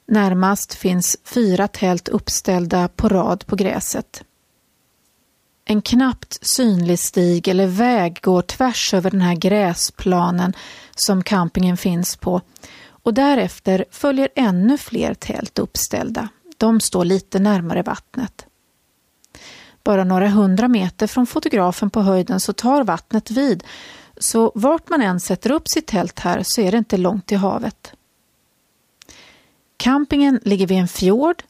[0.09, 4.25] Närmast finns fyra tält uppställda på rad på gräset.
[5.69, 10.53] En knappt synlig stig eller väg går tvärs över den här gräsplanen
[10.95, 12.41] som campingen finns på
[12.89, 16.29] och därefter följer ännu fler tält uppställda.
[16.57, 18.47] De står lite närmare vattnet.
[19.85, 23.65] Bara några hundra meter från fotografen på höjden så tar vattnet vid
[24.19, 27.39] så vart man än sätter upp sitt tält här så är det inte långt till
[27.39, 27.93] havet.
[29.77, 31.43] Campingen ligger vid en fjord.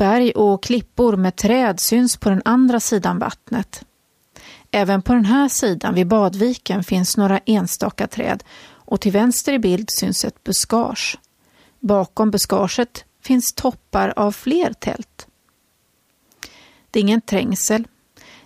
[0.00, 3.84] Berg och klippor med träd syns på den andra sidan vattnet.
[4.70, 9.58] Även på den här sidan vid badviken finns några enstaka träd och till vänster i
[9.58, 11.18] bild syns ett buskage.
[11.80, 15.26] Bakom buskaget finns toppar av fler tält.
[16.90, 17.86] Det är ingen trängsel.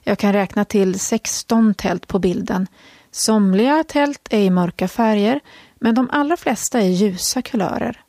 [0.02, 2.66] Jag kan räkna till 16 tält på bilden.
[3.10, 5.40] Somliga tält är i mörka färger
[5.74, 8.03] men de allra flesta är ljusa kulörer.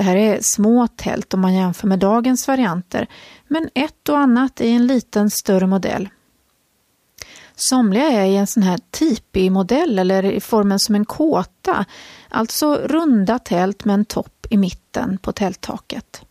[0.00, 3.06] Det här är små tält om man jämför med dagens varianter,
[3.48, 6.08] men ett och annat i en liten större modell.
[7.54, 11.84] Somliga är i en sån här tipi-modell eller i formen som en kåta,
[12.28, 16.22] alltså runda tält med en topp i mitten på tälttaket.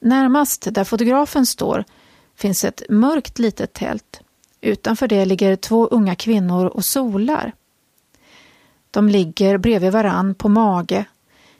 [0.00, 1.84] Närmast där fotografen står
[2.36, 4.20] finns ett mörkt litet tält.
[4.60, 7.52] Utanför det ligger två unga kvinnor och solar.
[8.90, 11.04] De ligger bredvid varann på mage,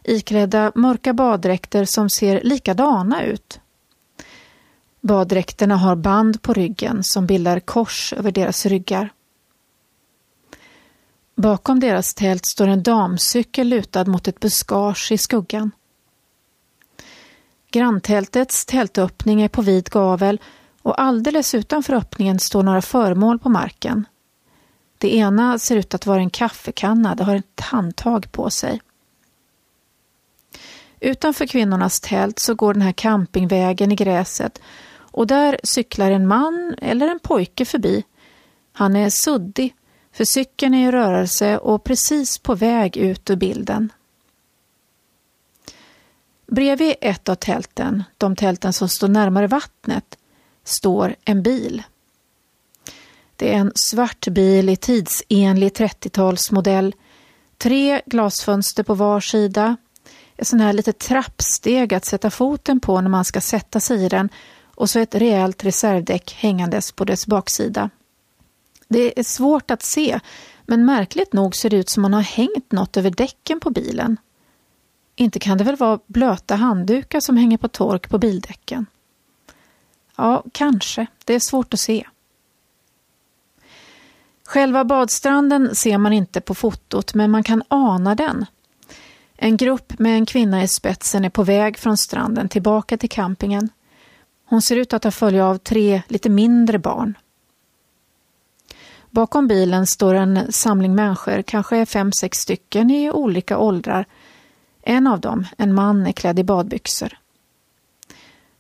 [0.05, 3.61] iklädda mörka baddräkter som ser likadana ut.
[5.01, 9.13] Baddräkterna har band på ryggen som bildar kors över deras ryggar.
[11.37, 15.71] Bakom deras tält står en damcykel lutad mot ett buskage i skuggan.
[17.71, 20.41] Granntältets tältöppning är på vid gavel
[20.83, 24.07] och alldeles utanför öppningen står några föremål på marken.
[24.99, 28.81] Det ena ser ut att vara en kaffekanna, det har ett handtag på sig.
[31.05, 34.61] Utanför kvinnornas tält så går den här campingvägen i gräset
[34.97, 38.05] och där cyklar en man eller en pojke förbi.
[38.73, 39.75] Han är suddig,
[40.13, 43.93] för cykeln är i rörelse och precis på väg ut ur bilden.
[46.47, 50.19] Bredvid ett av tälten, de tälten som står närmare vattnet,
[50.65, 51.83] står en bil.
[53.37, 56.93] Det är en svart bil i tidsenlig 30-talsmodell.
[57.59, 59.77] Tre glasfönster på var sida.
[60.37, 64.09] Ett sån här litet trappsteg att sätta foten på när man ska sätta sig i
[64.09, 64.29] den
[64.75, 67.91] och så ett rejält reservdäck hängandes på dess baksida.
[68.89, 70.21] Det är svårt att se,
[70.67, 74.17] men märkligt nog ser det ut som man har hängt något över däcken på bilen.
[75.17, 78.87] Inte kan det väl vara blöta handdukar som hänger på tork på bildäcken?
[80.17, 81.07] Ja, kanske.
[81.25, 82.07] Det är svårt att se.
[84.45, 88.47] Själva badstranden ser man inte på fotot, men man kan ana den.
[89.37, 93.69] En grupp med en kvinna i spetsen är på väg från stranden tillbaka till campingen.
[94.45, 97.19] Hon ser ut att ha följe av tre lite mindre barn.
[99.11, 104.07] Bakom bilen står en samling människor, kanske fem, sex stycken i olika åldrar.
[104.83, 107.19] En av dem, en man, är klädd i badbyxor.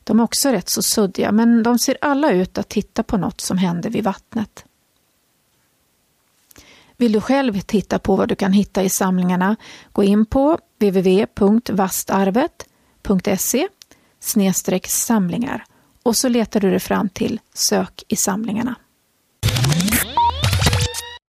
[0.04, 3.40] De är också rätt så suddiga, men de ser alla ut att titta på något
[3.40, 4.64] som händer vid vattnet.
[6.96, 9.56] Vill du själv titta på vad du kan hitta i samlingarna,
[9.92, 13.68] gå in på www.vastarvet.se
[14.86, 15.64] samlingar
[16.02, 18.74] och så letar du dig fram till Sök i samlingarna.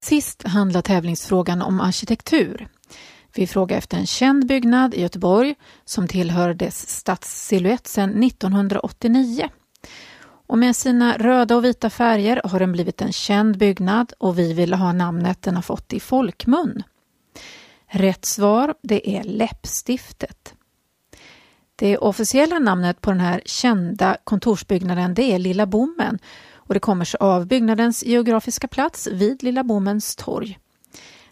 [0.03, 2.68] Sist handlar tävlingsfrågan om arkitektur.
[3.36, 5.55] Vi frågar efter en känd byggnad i Göteborg
[5.86, 9.49] som tillhör dess stadssilhuett sedan 1989.
[10.47, 14.53] Och med sina röda och vita färger har den blivit en känd byggnad och vi
[14.53, 16.83] vill ha namnet den har fått i folkmun.
[17.87, 20.53] Rätt svar det är läppstiftet.
[21.75, 26.19] Det officiella namnet på den här kända kontorsbyggnaden det är Lilla Bommen
[26.53, 30.59] och det kommer sig av byggnadens geografiska plats vid Lilla Bommens torg.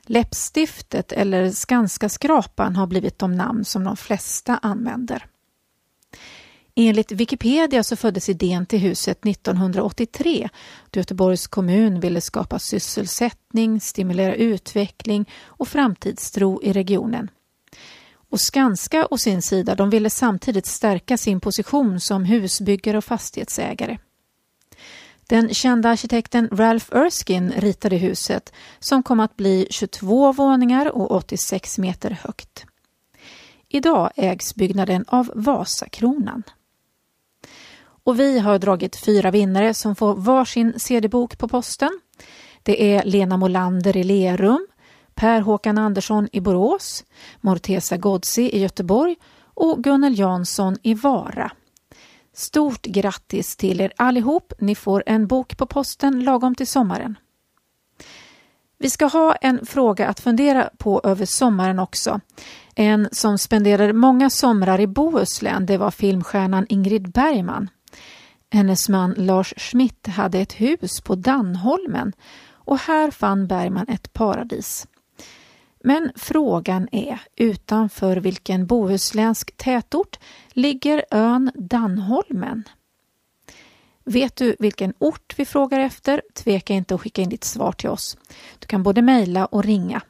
[0.06, 5.26] Läppstiftet eller Skanska skrapan har blivit de namn som de flesta använder.
[6.76, 10.50] Enligt Wikipedia så föddes idén till huset 1983
[10.90, 17.30] då Göteborgs kommun ville skapa sysselsättning, stimulera utveckling och framtidstro i regionen.
[18.30, 23.98] Och Skanska å sin sida de ville samtidigt stärka sin position som husbyggare och fastighetsägare.
[25.28, 31.78] Den kända arkitekten Ralph Erskine ritade huset som kom att bli 22 våningar och 86
[31.78, 32.66] meter högt.
[33.70, 36.44] Idag ägs byggnaden av Vasakronan.
[38.06, 42.00] Och vi har dragit fyra vinnare som får varsin CD-bok på posten.
[42.64, 44.68] Det är Lena Molander i Lerum,
[45.16, 47.04] Per Håkan Andersson i Borås,
[47.42, 49.16] Mortesa Godsi i Göteborg
[49.54, 51.52] och Gunnel Jansson i Vara.
[52.34, 54.54] Stort grattis till er allihop.
[54.60, 57.18] Ni får en bok på posten lagom till sommaren.
[58.78, 62.20] Vi ska ha en fråga att fundera på över sommaren också.
[62.76, 67.70] En som spenderade många somrar i Bohuslän, det var filmstjärnan Ingrid Bergman.
[68.54, 72.14] Hennes man Lars Schmidt hade ett hus på Dannholmen
[72.52, 74.88] och här fann Bergman ett paradis.
[75.84, 82.64] Men frågan är utanför vilken bohuslänsk tätort ligger ön Dannholmen?
[84.04, 86.22] Vet du vilken ort vi frågar efter?
[86.34, 88.18] Tveka inte att skicka in ditt svar till oss.
[88.60, 90.02] Du kan både mejla och ringa.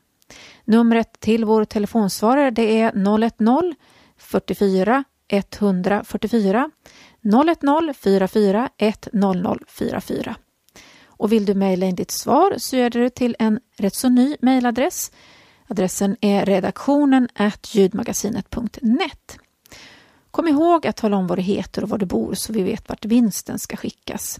[0.65, 2.91] Numret till vår telefonsvarare det är
[3.29, 3.75] 010
[4.17, 6.71] 44 144
[7.23, 10.35] 010 44 10044.
[11.05, 14.09] Och vill du mejla in ditt svar så gör du det till en rätt så
[14.09, 15.11] ny mejladress.
[15.67, 17.27] Adressen är redaktionen
[17.73, 19.37] ljudmagasinet.net.
[20.31, 22.89] Kom ihåg att tala om vad du heter och var du bor så vi vet
[22.89, 24.39] vart vinsten ska skickas.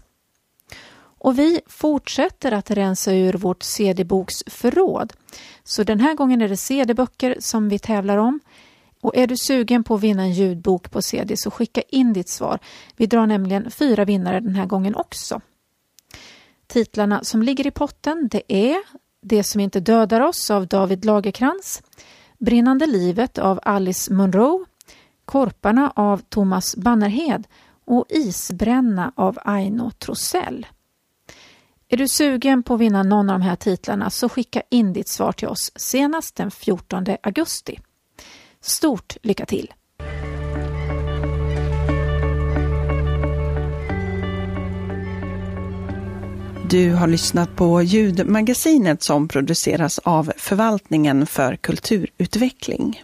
[1.18, 5.12] Och vi fortsätter att rensa ur vårt CD-boksförråd.
[5.64, 8.40] Så den här gången är det CD-böcker som vi tävlar om.
[9.04, 12.28] Och är du sugen på att vinna en ljudbok på CD så skicka in ditt
[12.28, 12.58] svar.
[12.96, 15.40] Vi drar nämligen fyra vinnare den här gången också.
[16.66, 18.76] Titlarna som ligger i potten det är
[19.20, 21.82] Det som inte dödar oss av David Lagerkrans,
[22.38, 24.66] Brinnande livet av Alice Munro,
[25.24, 27.46] Korparna av Thomas Bannerhed
[27.84, 30.66] och Isbränna av Aino Trosell.
[31.88, 35.08] Är du sugen på att vinna någon av de här titlarna så skicka in ditt
[35.08, 37.78] svar till oss senast den 14 augusti.
[38.66, 39.72] Stort lycka till!
[46.70, 53.02] Du har lyssnat på ljudmagasinet som produceras av Förvaltningen för kulturutveckling.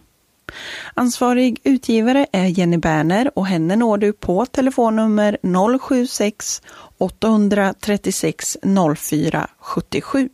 [0.95, 5.39] Ansvarig utgivare är Jenny Berner och henne når du på telefonnummer
[5.79, 6.63] 076
[6.99, 8.57] 836
[8.97, 10.29] 04 77.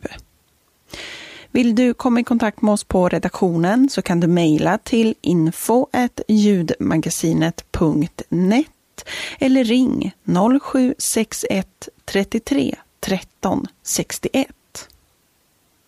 [1.57, 5.87] Vill du komma i kontakt med oss på redaktionen så kan du mejla till info
[6.27, 9.05] ljudmagasinet.net
[9.39, 14.47] eller ring 0761 33 13 61.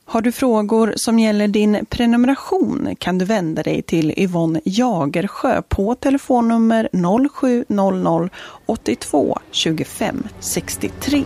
[0.06, 5.96] Har du frågor som gäller din prenumeration kan du vända dig till Yvonne Jagersjö på
[5.96, 6.90] telefonnummer
[7.30, 8.30] 0700
[8.66, 11.24] 82 25 63.